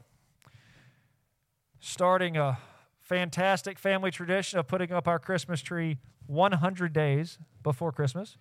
starting 1.78 2.36
a 2.36 2.58
fantastic 3.00 3.78
family 3.78 4.10
tradition 4.10 4.58
of 4.58 4.66
putting 4.66 4.92
up 4.92 5.06
our 5.06 5.18
Christmas 5.18 5.60
tree 5.60 5.98
100 6.26 6.92
days 6.92 7.38
before 7.62 7.92
Christmas. 7.92 8.36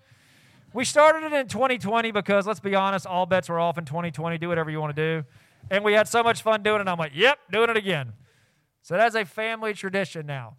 We 0.74 0.86
started 0.86 1.24
it 1.24 1.34
in 1.34 1.48
2020 1.48 2.12
because, 2.12 2.48
let's 2.48 2.60
be 2.60 2.74
honest, 2.74 3.06
all 3.06 3.26
bets 3.26 3.50
were 3.50 3.60
off 3.60 3.78
in 3.78 3.86
2020. 3.86 4.38
Do 4.38 4.48
whatever 4.48 4.72
you 4.72 4.80
want 4.80 4.96
to 4.96 5.02
do. 5.02 5.28
And 5.69 5.84
we 5.84 5.93
had 5.93 6.08
so 6.08 6.24
much 6.24 6.41
fun 6.41 6.63
doing 6.63 6.82
it. 6.82 6.88
I'm 6.88 6.98
like, 6.98 7.12
yep, 7.13 7.39
doing 7.52 7.69
it 7.69 7.78
again. 7.78 8.13
So 8.82 8.96
that's 8.96 9.15
a 9.15 9.24
family 9.24 9.74
tradition 9.74 10.26
now. 10.26 10.58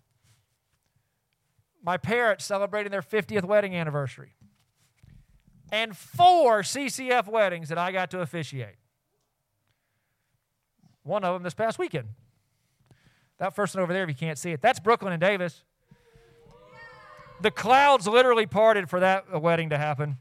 My 1.82 1.96
parents 1.96 2.44
celebrating 2.44 2.90
their 2.90 3.02
50th 3.02 3.44
wedding 3.44 3.74
anniversary. 3.74 4.34
And 5.70 5.96
four 5.96 6.62
CCF 6.62 7.26
weddings 7.26 7.68
that 7.68 7.78
I 7.78 7.90
got 7.92 8.10
to 8.12 8.20
officiate. 8.20 8.76
One 11.02 11.24
of 11.24 11.34
them 11.34 11.42
this 11.42 11.54
past 11.54 11.78
weekend. 11.78 12.08
That 13.38 13.54
first 13.54 13.74
one 13.74 13.82
over 13.82 13.92
there, 13.92 14.04
if 14.04 14.08
you 14.08 14.14
can't 14.14 14.38
see 14.38 14.52
it, 14.52 14.62
that's 14.62 14.78
Brooklyn 14.78 15.12
and 15.12 15.20
Davis 15.20 15.64
the 17.40 17.50
clouds 17.50 18.06
literally 18.06 18.46
parted 18.46 18.88
for 18.88 19.00
that 19.00 19.40
wedding 19.40 19.70
to 19.70 19.78
happen. 19.78 20.18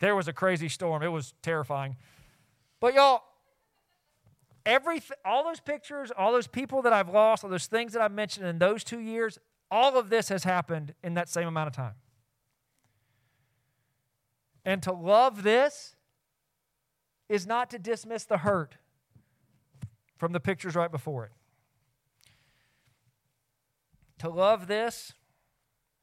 There 0.00 0.14
was 0.14 0.28
a 0.28 0.32
crazy 0.32 0.68
storm. 0.68 1.02
It 1.02 1.08
was 1.08 1.34
terrifying. 1.42 1.96
But 2.80 2.94
y'all, 2.94 3.22
every 4.64 5.02
all 5.24 5.44
those 5.44 5.60
pictures, 5.60 6.10
all 6.16 6.32
those 6.32 6.46
people 6.46 6.82
that 6.82 6.92
I've 6.92 7.08
lost, 7.08 7.44
all 7.44 7.50
those 7.50 7.66
things 7.66 7.92
that 7.94 8.02
I've 8.02 8.12
mentioned 8.12 8.46
in 8.46 8.58
those 8.58 8.84
two 8.84 9.00
years, 9.00 9.38
all 9.70 9.98
of 9.98 10.10
this 10.10 10.28
has 10.28 10.44
happened 10.44 10.94
in 11.02 11.14
that 11.14 11.28
same 11.28 11.48
amount 11.48 11.68
of 11.68 11.72
time. 11.74 11.94
And 14.64 14.82
to 14.82 14.92
love 14.92 15.42
this 15.42 15.94
is 17.28 17.46
not 17.46 17.70
to 17.70 17.78
dismiss 17.78 18.24
the 18.24 18.38
hurt 18.38 18.76
from 20.16 20.32
the 20.32 20.40
pictures 20.40 20.74
right 20.74 20.90
before 20.90 21.24
it. 21.24 21.32
To 24.18 24.28
love 24.28 24.66
this 24.66 25.12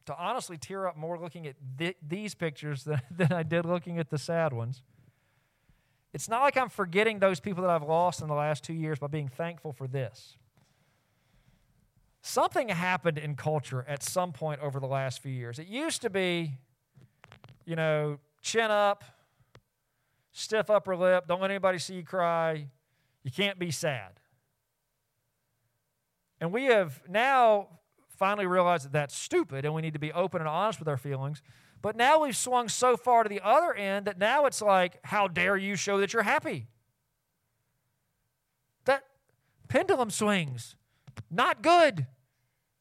to 0.05 0.17
honestly 0.17 0.57
tear 0.57 0.87
up 0.87 0.97
more 0.97 1.17
looking 1.19 1.47
at 1.47 1.55
th- 1.77 1.97
these 2.05 2.35
pictures 2.35 2.83
than, 2.83 3.01
than 3.11 3.31
I 3.31 3.43
did 3.43 3.65
looking 3.65 3.99
at 3.99 4.09
the 4.09 4.17
sad 4.17 4.53
ones. 4.53 4.81
It's 6.13 6.29
not 6.29 6.41
like 6.41 6.57
I'm 6.57 6.69
forgetting 6.69 7.19
those 7.19 7.39
people 7.39 7.63
that 7.63 7.71
I've 7.71 7.83
lost 7.83 8.21
in 8.21 8.27
the 8.27 8.35
last 8.35 8.63
two 8.63 8.73
years 8.73 8.99
by 8.99 9.07
being 9.07 9.27
thankful 9.27 9.73
for 9.73 9.87
this. 9.87 10.37
Something 12.21 12.69
happened 12.69 13.17
in 13.17 13.35
culture 13.35 13.83
at 13.87 14.03
some 14.03 14.31
point 14.31 14.61
over 14.61 14.79
the 14.79 14.87
last 14.87 15.21
few 15.21 15.31
years. 15.31 15.59
It 15.59 15.67
used 15.67 16.01
to 16.03 16.09
be, 16.09 16.53
you 17.65 17.75
know, 17.75 18.19
chin 18.41 18.69
up, 18.69 19.03
stiff 20.31 20.69
upper 20.69 20.95
lip, 20.95 21.25
don't 21.27 21.41
let 21.41 21.49
anybody 21.49 21.79
see 21.79 21.95
you 21.95 22.03
cry, 22.03 22.67
you 23.23 23.31
can't 23.31 23.57
be 23.57 23.71
sad. 23.71 24.19
And 26.39 26.51
we 26.51 26.65
have 26.65 27.01
now 27.09 27.67
finally 28.17 28.45
realized 28.45 28.85
that 28.85 28.93
that's 28.93 29.15
stupid 29.15 29.65
and 29.65 29.73
we 29.73 29.81
need 29.81 29.93
to 29.93 29.99
be 29.99 30.11
open 30.11 30.41
and 30.41 30.47
honest 30.47 30.79
with 30.79 30.87
our 30.87 30.97
feelings. 30.97 31.41
But 31.81 31.95
now 31.95 32.23
we've 32.23 32.35
swung 32.35 32.69
so 32.69 32.95
far 32.95 33.23
to 33.23 33.29
the 33.29 33.41
other 33.43 33.73
end 33.73 34.05
that 34.05 34.17
now 34.17 34.45
it's 34.45 34.61
like, 34.61 34.99
how 35.03 35.27
dare 35.27 35.57
you 35.57 35.75
show 35.75 35.99
that 35.99 36.13
you're 36.13 36.23
happy? 36.23 36.67
That 38.85 39.03
pendulum 39.67 40.09
swings, 40.09 40.75
not 41.29 41.61
good. 41.61 42.07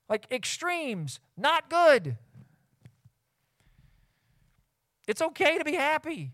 Like 0.08 0.26
extremes, 0.30 1.20
not 1.36 1.68
good. 1.70 2.16
It's 5.08 5.22
okay 5.22 5.58
to 5.58 5.64
be 5.64 5.74
happy. 5.74 6.32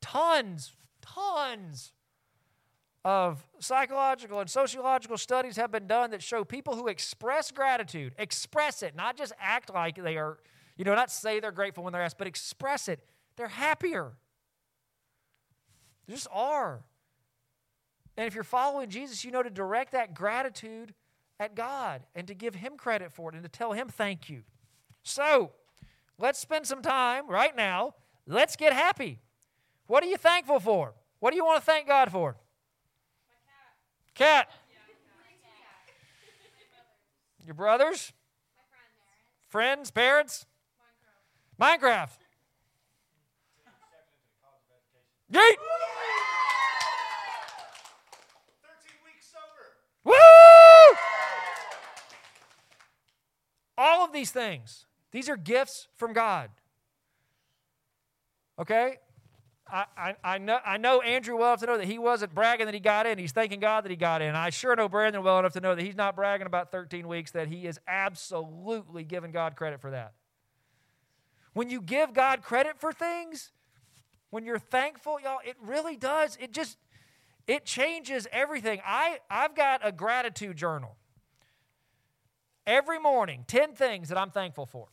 Tons, 0.00 0.72
tons 1.00 1.92
of 3.08 3.42
psychological 3.58 4.38
and 4.38 4.50
sociological 4.50 5.16
studies 5.16 5.56
have 5.56 5.72
been 5.72 5.86
done 5.86 6.10
that 6.10 6.22
show 6.22 6.44
people 6.44 6.76
who 6.76 6.88
express 6.88 7.50
gratitude, 7.50 8.12
express 8.18 8.82
it, 8.82 8.94
not 8.94 9.16
just 9.16 9.32
act 9.40 9.72
like 9.72 9.96
they 9.96 10.18
are, 10.18 10.36
you 10.76 10.84
know, 10.84 10.94
not 10.94 11.10
say 11.10 11.40
they're 11.40 11.50
grateful 11.50 11.82
when 11.82 11.94
they're 11.94 12.02
asked, 12.02 12.18
but 12.18 12.26
express 12.26 12.86
it, 12.86 13.00
they're 13.36 13.48
happier. 13.48 14.12
They 16.06 16.12
just 16.12 16.28
are. 16.30 16.82
And 18.18 18.26
if 18.26 18.34
you're 18.34 18.44
following 18.44 18.90
Jesus, 18.90 19.24
you 19.24 19.30
know 19.30 19.42
to 19.42 19.48
direct 19.48 19.92
that 19.92 20.12
gratitude 20.12 20.92
at 21.40 21.54
God 21.54 22.02
and 22.14 22.26
to 22.26 22.34
give 22.34 22.56
Him 22.56 22.76
credit 22.76 23.10
for 23.10 23.30
it 23.30 23.34
and 23.34 23.42
to 23.42 23.48
tell 23.48 23.72
Him 23.72 23.88
thank 23.88 24.28
you. 24.28 24.42
So, 25.02 25.52
let's 26.18 26.38
spend 26.38 26.66
some 26.66 26.82
time 26.82 27.26
right 27.26 27.56
now. 27.56 27.94
Let's 28.26 28.54
get 28.54 28.74
happy. 28.74 29.20
What 29.86 30.04
are 30.04 30.08
you 30.08 30.18
thankful 30.18 30.60
for? 30.60 30.92
What 31.20 31.30
do 31.30 31.36
you 31.36 31.44
want 31.46 31.58
to 31.58 31.64
thank 31.64 31.88
God 31.88 32.12
for? 32.12 32.36
Cat. 34.18 34.50
Your 37.46 37.54
brothers? 37.54 38.12
Friends, 39.48 39.92
parents? 39.92 40.44
Minecraft. 41.60 42.18
Yeet! 45.32 45.38
13 45.38 45.54
weeks 49.04 49.30
sober. 49.30 49.76
Woo! 50.02 50.14
All 53.78 54.04
of 54.04 54.12
these 54.12 54.32
things, 54.32 54.86
these 55.12 55.28
are 55.28 55.36
gifts 55.36 55.86
from 55.94 56.12
God. 56.12 56.50
Okay? 58.58 58.96
I, 59.70 60.16
I, 60.24 60.38
know, 60.38 60.58
I 60.64 60.78
know 60.78 61.00
Andrew 61.02 61.36
well 61.36 61.50
enough 61.50 61.60
to 61.60 61.66
know 61.66 61.76
that 61.76 61.86
he 61.86 61.98
wasn't 61.98 62.34
bragging 62.34 62.66
that 62.66 62.74
he 62.74 62.80
got 62.80 63.06
in. 63.06 63.18
He's 63.18 63.32
thanking 63.32 63.60
God 63.60 63.84
that 63.84 63.90
he 63.90 63.96
got 63.96 64.22
in. 64.22 64.34
I 64.34 64.50
sure 64.50 64.74
know 64.74 64.88
Brandon 64.88 65.22
well 65.22 65.38
enough 65.38 65.52
to 65.54 65.60
know 65.60 65.74
that 65.74 65.82
he's 65.82 65.96
not 65.96 66.16
bragging 66.16 66.46
about 66.46 66.72
13 66.72 67.06
weeks, 67.06 67.32
that 67.32 67.48
he 67.48 67.66
is 67.66 67.78
absolutely 67.86 69.04
giving 69.04 69.30
God 69.30 69.56
credit 69.56 69.80
for 69.80 69.90
that. 69.90 70.14
When 71.52 71.68
you 71.68 71.82
give 71.82 72.14
God 72.14 72.42
credit 72.42 72.78
for 72.78 72.92
things, 72.92 73.52
when 74.30 74.44
you're 74.44 74.58
thankful, 74.58 75.18
y'all, 75.20 75.40
it 75.44 75.56
really 75.62 75.96
does. 75.96 76.38
It 76.40 76.52
just, 76.52 76.78
it 77.46 77.64
changes 77.64 78.26
everything. 78.32 78.80
I, 78.86 79.18
I've 79.30 79.54
got 79.54 79.80
a 79.84 79.92
gratitude 79.92 80.56
journal. 80.56 80.96
Every 82.66 82.98
morning, 82.98 83.44
10 83.46 83.74
things 83.74 84.08
that 84.08 84.18
I'm 84.18 84.30
thankful 84.30 84.66
for. 84.66 84.88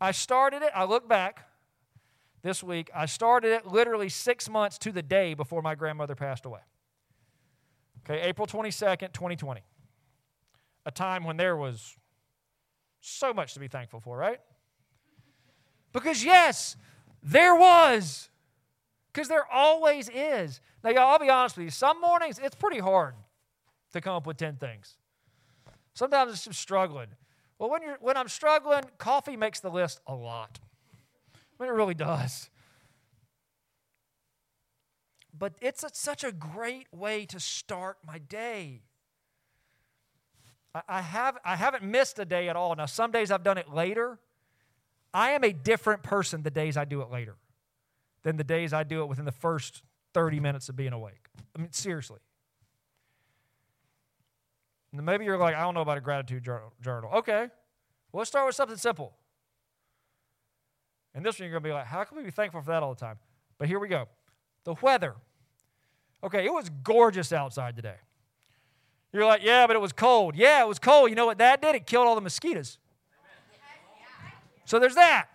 I 0.00 0.12
started 0.12 0.62
it, 0.62 0.70
I 0.74 0.84
look 0.84 1.08
back, 1.08 1.49
this 2.42 2.62
week. 2.62 2.90
I 2.94 3.06
started 3.06 3.52
it 3.52 3.66
literally 3.66 4.08
six 4.08 4.48
months 4.48 4.78
to 4.78 4.92
the 4.92 5.02
day 5.02 5.34
before 5.34 5.62
my 5.62 5.74
grandmother 5.74 6.14
passed 6.14 6.46
away. 6.46 6.60
Okay, 8.04 8.22
April 8.22 8.46
22nd, 8.46 9.12
2020. 9.12 9.60
A 10.86 10.90
time 10.90 11.24
when 11.24 11.36
there 11.36 11.56
was 11.56 11.96
so 13.00 13.32
much 13.32 13.54
to 13.54 13.60
be 13.60 13.68
thankful 13.68 14.00
for, 14.00 14.16
right? 14.16 14.40
Because, 15.92 16.24
yes, 16.24 16.76
there 17.22 17.54
was. 17.54 18.30
Because 19.12 19.28
there 19.28 19.44
always 19.52 20.08
is. 20.08 20.60
Now, 20.82 20.90
y'all, 20.90 21.08
I'll 21.12 21.18
be 21.18 21.28
honest 21.28 21.56
with 21.56 21.64
you. 21.64 21.70
Some 21.70 22.00
mornings 22.00 22.38
it's 22.42 22.54
pretty 22.54 22.78
hard 22.78 23.14
to 23.92 24.00
come 24.00 24.14
up 24.14 24.26
with 24.26 24.36
10 24.36 24.56
things. 24.56 24.96
Sometimes 25.94 26.32
it's 26.32 26.44
just 26.44 26.60
struggling. 26.60 27.08
Well, 27.58 27.70
when, 27.70 27.82
you're, 27.82 27.98
when 28.00 28.16
I'm 28.16 28.28
struggling, 28.28 28.84
coffee 28.98 29.36
makes 29.36 29.60
the 29.60 29.70
list 29.70 30.00
a 30.06 30.14
lot. 30.14 30.58
Mean, 31.60 31.68
it 31.68 31.72
really 31.72 31.94
does. 31.94 32.48
But 35.36 35.54
it's 35.60 35.84
a, 35.84 35.90
such 35.92 36.24
a 36.24 36.32
great 36.32 36.86
way 36.90 37.26
to 37.26 37.38
start 37.38 37.98
my 38.06 38.18
day. 38.18 38.82
I, 40.74 40.82
I, 40.88 41.02
have, 41.02 41.36
I 41.44 41.56
haven't 41.56 41.84
missed 41.84 42.18
a 42.18 42.24
day 42.24 42.48
at 42.48 42.56
all. 42.56 42.74
Now, 42.74 42.86
some 42.86 43.10
days 43.10 43.30
I've 43.30 43.42
done 43.42 43.58
it 43.58 43.72
later. 43.72 44.18
I 45.12 45.30
am 45.32 45.44
a 45.44 45.52
different 45.52 46.02
person 46.02 46.42
the 46.42 46.50
days 46.50 46.78
I 46.78 46.86
do 46.86 47.02
it 47.02 47.10
later 47.10 47.36
than 48.22 48.36
the 48.36 48.44
days 48.44 48.72
I 48.72 48.82
do 48.82 49.02
it 49.02 49.06
within 49.06 49.26
the 49.26 49.32
first 49.32 49.82
30 50.14 50.40
minutes 50.40 50.68
of 50.70 50.76
being 50.76 50.92
awake. 50.92 51.28
I 51.54 51.60
mean, 51.60 51.72
seriously. 51.72 52.20
Maybe 54.92 55.24
you're 55.24 55.38
like, 55.38 55.54
I 55.54 55.60
don't 55.60 55.74
know 55.74 55.82
about 55.82 55.98
a 55.98 56.00
gratitude 56.00 56.42
journal. 56.80 57.10
Okay. 57.16 57.48
Well, 58.12 58.20
let's 58.20 58.30
start 58.30 58.46
with 58.46 58.56
something 58.56 58.76
simple. 58.76 59.14
And 61.14 61.24
this 61.24 61.38
one, 61.38 61.48
you're 61.48 61.52
going 61.52 61.62
to 61.62 61.68
be 61.68 61.72
like, 61.72 61.86
how 61.86 62.04
can 62.04 62.16
we 62.16 62.24
be 62.24 62.30
thankful 62.30 62.60
for 62.60 62.70
that 62.70 62.82
all 62.82 62.94
the 62.94 63.00
time? 63.00 63.18
But 63.58 63.68
here 63.68 63.78
we 63.78 63.88
go. 63.88 64.06
The 64.64 64.74
weather. 64.80 65.14
Okay, 66.22 66.44
it 66.44 66.52
was 66.52 66.70
gorgeous 66.82 67.32
outside 67.32 67.76
today. 67.76 67.96
You're 69.12 69.26
like, 69.26 69.42
yeah, 69.42 69.66
but 69.66 69.74
it 69.74 69.80
was 69.80 69.92
cold. 69.92 70.36
Yeah, 70.36 70.62
it 70.62 70.68
was 70.68 70.78
cold. 70.78 71.10
You 71.10 71.16
know 71.16 71.26
what 71.26 71.38
that 71.38 71.60
did? 71.60 71.74
It 71.74 71.86
killed 71.86 72.06
all 72.06 72.14
the 72.14 72.20
mosquitoes. 72.20 72.78
So 74.66 74.78
there's 74.78 74.94
that. 74.94 75.26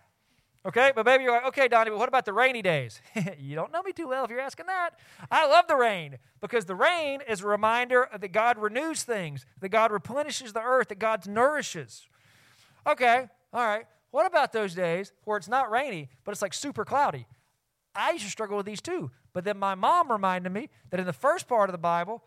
Okay, 0.65 0.91
but 0.95 1.05
maybe 1.05 1.23
you're 1.23 1.33
like, 1.33 1.45
okay, 1.45 1.67
Donnie, 1.67 1.91
but 1.91 1.99
what 1.99 2.09
about 2.09 2.25
the 2.25 2.33
rainy 2.33 2.63
days? 2.63 2.99
you 3.37 3.55
don't 3.55 3.71
know 3.71 3.83
me 3.83 3.91
too 3.91 4.07
well 4.07 4.23
if 4.25 4.31
you're 4.31 4.39
asking 4.39 4.65
that. 4.65 4.91
I 5.29 5.45
love 5.45 5.67
the 5.67 5.75
rain 5.75 6.17
because 6.41 6.65
the 6.65 6.73
rain 6.73 7.21
is 7.27 7.41
a 7.41 7.47
reminder 7.47 8.09
that 8.19 8.31
God 8.31 8.57
renews 8.57 9.03
things, 9.03 9.45
that 9.59 9.69
God 9.69 9.91
replenishes 9.91 10.53
the 10.53 10.61
earth, 10.61 10.87
that 10.87 10.97
God 10.97 11.27
nourishes. 11.27 12.07
Okay, 12.87 13.27
all 13.53 13.67
right. 13.67 13.85
What 14.15 14.25
about 14.25 14.53
those 14.53 14.73
days 14.73 15.11
where 15.25 15.35
it's 15.35 15.49
not 15.49 15.69
rainy, 15.69 16.07
but 16.23 16.31
it's 16.31 16.41
like 16.41 16.53
super 16.53 16.85
cloudy? 16.85 17.27
I 17.93 18.11
used 18.11 18.23
to 18.23 18.31
struggle 18.31 18.55
with 18.55 18.65
these 18.65 18.79
too. 18.79 19.11
But 19.33 19.43
then 19.43 19.57
my 19.57 19.75
mom 19.75 20.09
reminded 20.09 20.53
me 20.53 20.69
that 20.89 21.01
in 21.01 21.05
the 21.05 21.11
first 21.11 21.49
part 21.49 21.67
of 21.67 21.73
the 21.73 21.79
Bible, 21.79 22.23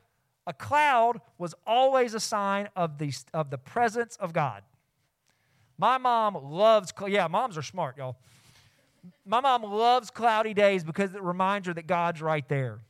a 0.47 0.53
cloud 0.53 1.23
was 1.39 1.55
always 1.67 2.13
a 2.13 2.21
sign 2.21 2.69
of 2.77 2.99
the, 2.99 3.11
of 3.33 3.49
the 3.49 3.57
presence 3.57 4.17
of 4.17 4.35
God. 4.35 4.65
My 5.79 5.97
mom 5.97 6.35
loves, 6.35 6.93
yeah, 7.07 7.27
moms 7.27 7.57
are 7.57 7.63
smart, 7.63 7.97
y'all. 7.97 8.19
My 9.25 9.41
mom 9.41 9.63
loves 9.63 10.11
cloudy 10.11 10.53
days 10.53 10.85
because 10.85 11.15
it 11.15 11.23
reminds 11.23 11.69
her 11.69 11.73
that 11.73 11.87
God's 11.87 12.21
right 12.21 12.47
there. 12.51 12.81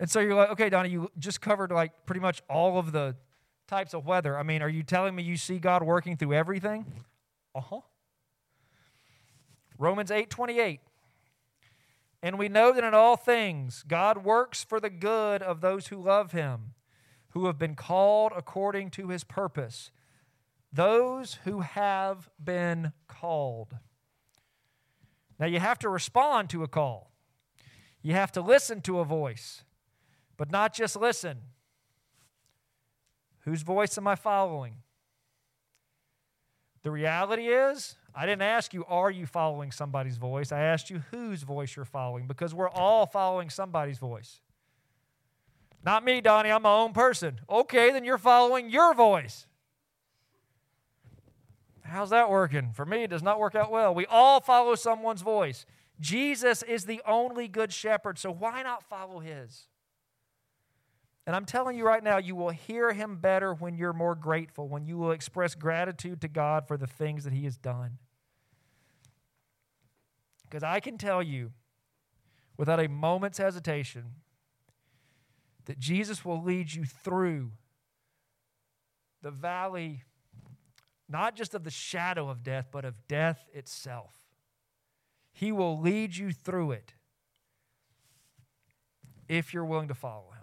And 0.00 0.10
so 0.10 0.18
you're 0.18 0.34
like, 0.34 0.50
okay, 0.50 0.68
Donnie, 0.68 0.88
you 0.88 1.08
just 1.16 1.40
covered 1.40 1.70
like 1.70 1.92
pretty 2.06 2.22
much 2.22 2.42
all 2.50 2.76
of 2.76 2.90
the 2.90 3.14
types 3.68 3.94
of 3.94 4.04
weather. 4.04 4.36
I 4.36 4.42
mean, 4.42 4.62
are 4.62 4.68
you 4.68 4.82
telling 4.82 5.14
me 5.14 5.22
you 5.22 5.36
see 5.36 5.60
God 5.60 5.84
working 5.84 6.16
through 6.16 6.32
everything? 6.32 6.86
Uh 7.54 7.60
huh. 7.60 7.80
Romans 9.78 10.10
8 10.10 10.30
28. 10.30 10.80
And 12.22 12.38
we 12.38 12.48
know 12.48 12.72
that 12.72 12.84
in 12.84 12.92
all 12.92 13.16
things 13.16 13.82
God 13.86 14.24
works 14.24 14.62
for 14.62 14.78
the 14.78 14.90
good 14.90 15.42
of 15.42 15.60
those 15.60 15.86
who 15.86 16.02
love 16.02 16.32
him, 16.32 16.74
who 17.30 17.46
have 17.46 17.58
been 17.58 17.74
called 17.74 18.32
according 18.36 18.90
to 18.90 19.08
his 19.08 19.24
purpose 19.24 19.90
those 20.72 21.38
who 21.44 21.60
have 21.60 22.30
been 22.42 22.92
called. 23.08 23.76
Now, 25.38 25.46
you 25.46 25.58
have 25.58 25.78
to 25.80 25.88
respond 25.88 26.50
to 26.50 26.62
a 26.62 26.68
call, 26.68 27.10
you 28.02 28.14
have 28.14 28.32
to 28.32 28.40
listen 28.40 28.80
to 28.82 29.00
a 29.00 29.04
voice, 29.04 29.64
but 30.36 30.50
not 30.50 30.74
just 30.74 30.96
listen. 30.96 31.38
Whose 33.44 33.62
voice 33.62 33.96
am 33.96 34.06
I 34.06 34.16
following? 34.16 34.76
The 36.82 36.90
reality 36.90 37.48
is, 37.48 37.96
I 38.14 38.26
didn't 38.26 38.42
ask 38.42 38.72
you, 38.72 38.84
are 38.86 39.10
you 39.10 39.26
following 39.26 39.70
somebody's 39.70 40.16
voice? 40.16 40.50
I 40.50 40.60
asked 40.60 40.90
you 40.90 41.02
whose 41.10 41.42
voice 41.42 41.76
you're 41.76 41.84
following 41.84 42.26
because 42.26 42.54
we're 42.54 42.70
all 42.70 43.06
following 43.06 43.50
somebody's 43.50 43.98
voice. 43.98 44.40
Not 45.84 46.04
me, 46.04 46.20
Donnie, 46.20 46.50
I'm 46.50 46.62
my 46.62 46.72
own 46.72 46.92
person. 46.92 47.40
Okay, 47.48 47.92
then 47.92 48.04
you're 48.04 48.18
following 48.18 48.70
your 48.70 48.94
voice. 48.94 49.46
How's 51.82 52.10
that 52.10 52.30
working? 52.30 52.72
For 52.72 52.86
me, 52.86 53.04
it 53.04 53.10
does 53.10 53.22
not 53.22 53.40
work 53.40 53.54
out 53.54 53.70
well. 53.70 53.94
We 53.94 54.06
all 54.06 54.40
follow 54.40 54.74
someone's 54.74 55.22
voice. 55.22 55.66
Jesus 55.98 56.62
is 56.62 56.84
the 56.84 57.02
only 57.06 57.48
good 57.48 57.72
shepherd, 57.72 58.18
so 58.18 58.30
why 58.30 58.62
not 58.62 58.82
follow 58.82 59.18
his? 59.20 59.66
And 61.26 61.36
I'm 61.36 61.44
telling 61.44 61.76
you 61.76 61.84
right 61.84 62.02
now, 62.02 62.18
you 62.18 62.34
will 62.34 62.50
hear 62.50 62.92
him 62.92 63.16
better 63.16 63.54
when 63.54 63.76
you're 63.76 63.92
more 63.92 64.14
grateful, 64.14 64.68
when 64.68 64.84
you 64.84 64.96
will 64.98 65.12
express 65.12 65.54
gratitude 65.54 66.20
to 66.22 66.28
God 66.28 66.66
for 66.66 66.76
the 66.76 66.86
things 66.86 67.24
that 67.24 67.32
he 67.32 67.44
has 67.44 67.56
done. 67.56 67.98
Because 70.42 70.62
I 70.62 70.80
can 70.80 70.98
tell 70.98 71.22
you, 71.22 71.52
without 72.56 72.80
a 72.80 72.88
moment's 72.88 73.38
hesitation, 73.38 74.04
that 75.66 75.78
Jesus 75.78 76.24
will 76.24 76.42
lead 76.42 76.72
you 76.72 76.84
through 76.84 77.52
the 79.22 79.30
valley 79.30 80.02
not 81.10 81.34
just 81.34 81.54
of 81.54 81.64
the 81.64 81.70
shadow 81.70 82.28
of 82.28 82.42
death, 82.42 82.68
but 82.70 82.84
of 82.84 82.94
death 83.08 83.48
itself. 83.52 84.14
He 85.32 85.50
will 85.50 85.78
lead 85.78 86.16
you 86.16 86.32
through 86.32 86.72
it 86.72 86.94
if 89.28 89.52
you're 89.52 89.64
willing 89.64 89.88
to 89.88 89.94
follow 89.94 90.30
him. 90.30 90.39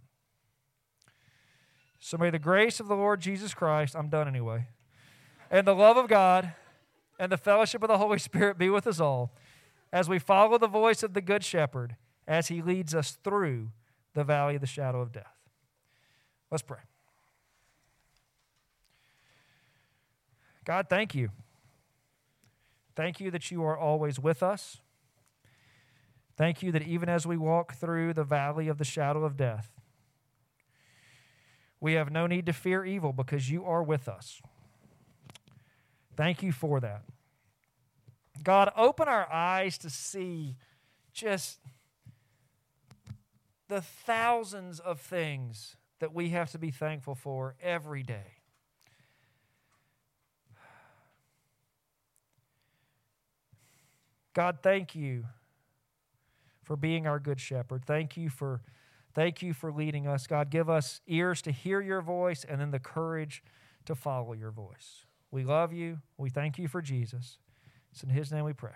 So 1.99 2.17
may 2.17 2.29
the 2.29 2.39
grace 2.39 2.79
of 2.79 2.87
the 2.87 2.95
Lord 2.95 3.21
Jesus 3.21 3.53
Christ, 3.53 3.95
I'm 3.95 4.09
done 4.09 4.27
anyway, 4.27 4.67
and 5.49 5.65
the 5.65 5.75
love 5.75 5.97
of 5.97 6.07
God 6.07 6.53
and 7.19 7.31
the 7.31 7.37
fellowship 7.37 7.81
of 7.81 7.89
the 7.89 7.97
Holy 7.97 8.19
Spirit 8.19 8.57
be 8.57 8.69
with 8.69 8.87
us 8.87 8.99
all 8.99 9.31
as 9.91 10.07
we 10.07 10.19
follow 10.19 10.57
the 10.57 10.67
voice 10.67 11.03
of 11.03 11.13
the 11.13 11.21
Good 11.21 11.43
Shepherd 11.43 11.95
as 12.27 12.49
he 12.49 12.61
leads 12.61 12.93
us 12.93 13.17
through 13.23 13.69
the 14.13 14.23
valley 14.23 14.55
of 14.55 14.61
the 14.61 14.67
shadow 14.67 15.01
of 15.01 15.11
death. 15.11 15.35
Let's 16.51 16.61
pray. 16.61 16.79
God, 20.65 20.87
thank 20.89 21.15
you. 21.15 21.29
Thank 22.95 23.19
you 23.19 23.31
that 23.31 23.51
you 23.51 23.63
are 23.63 23.77
always 23.77 24.19
with 24.19 24.43
us. 24.43 24.79
Thank 26.35 26.61
you 26.61 26.71
that 26.71 26.83
even 26.83 27.09
as 27.09 27.25
we 27.25 27.37
walk 27.37 27.75
through 27.75 28.13
the 28.13 28.23
valley 28.23 28.67
of 28.67 28.77
the 28.77 28.83
shadow 28.83 29.23
of 29.23 29.37
death, 29.37 29.76
we 31.79 31.93
have 31.93 32.11
no 32.11 32.27
need 32.27 32.45
to 32.47 32.53
fear 32.53 32.83
evil 32.83 33.13
because 33.13 33.49
you 33.49 33.65
are 33.65 33.83
with 33.83 34.07
us. 34.07 34.41
Thank 36.15 36.41
you 36.41 36.51
for 36.51 36.79
that. 36.79 37.03
God, 38.43 38.71
open 38.75 39.07
our 39.07 39.31
eyes 39.31 39.77
to 39.79 39.89
see 39.89 40.55
just 41.13 41.59
the 43.67 43.81
thousands 43.81 44.79
of 44.79 44.99
things 44.99 45.75
that 45.99 46.13
we 46.13 46.29
have 46.29 46.51
to 46.51 46.57
be 46.57 46.71
thankful 46.71 47.15
for 47.15 47.55
every 47.61 48.03
day. 48.03 48.37
God, 54.33 54.59
thank 54.61 54.93
you 54.93 55.25
for 56.63 56.75
being 56.75 57.07
our 57.07 57.19
good 57.19 57.39
shepherd. 57.39 57.83
Thank 57.85 58.15
you 58.17 58.29
for 58.29 58.61
thank 59.17 59.41
you 59.41 59.51
for 59.51 59.71
leading 59.71 60.05
us. 60.05 60.27
God, 60.27 60.51
give 60.51 60.69
us 60.69 61.01
ears 61.07 61.41
to 61.41 61.51
hear 61.51 61.81
your 61.81 62.01
voice 62.03 62.45
and 62.47 62.61
then 62.61 62.69
the 62.69 62.77
courage 62.77 63.43
to 63.85 63.95
follow 63.95 64.33
your 64.33 64.51
voice. 64.51 65.07
We 65.31 65.43
love 65.43 65.73
you. 65.73 65.97
We 66.19 66.29
thank 66.29 66.59
you 66.59 66.67
for 66.67 66.83
Jesus. 66.83 67.39
It's 67.91 68.03
in 68.03 68.09
his 68.09 68.31
name 68.31 68.45
we 68.45 68.53
pray. 68.53 68.75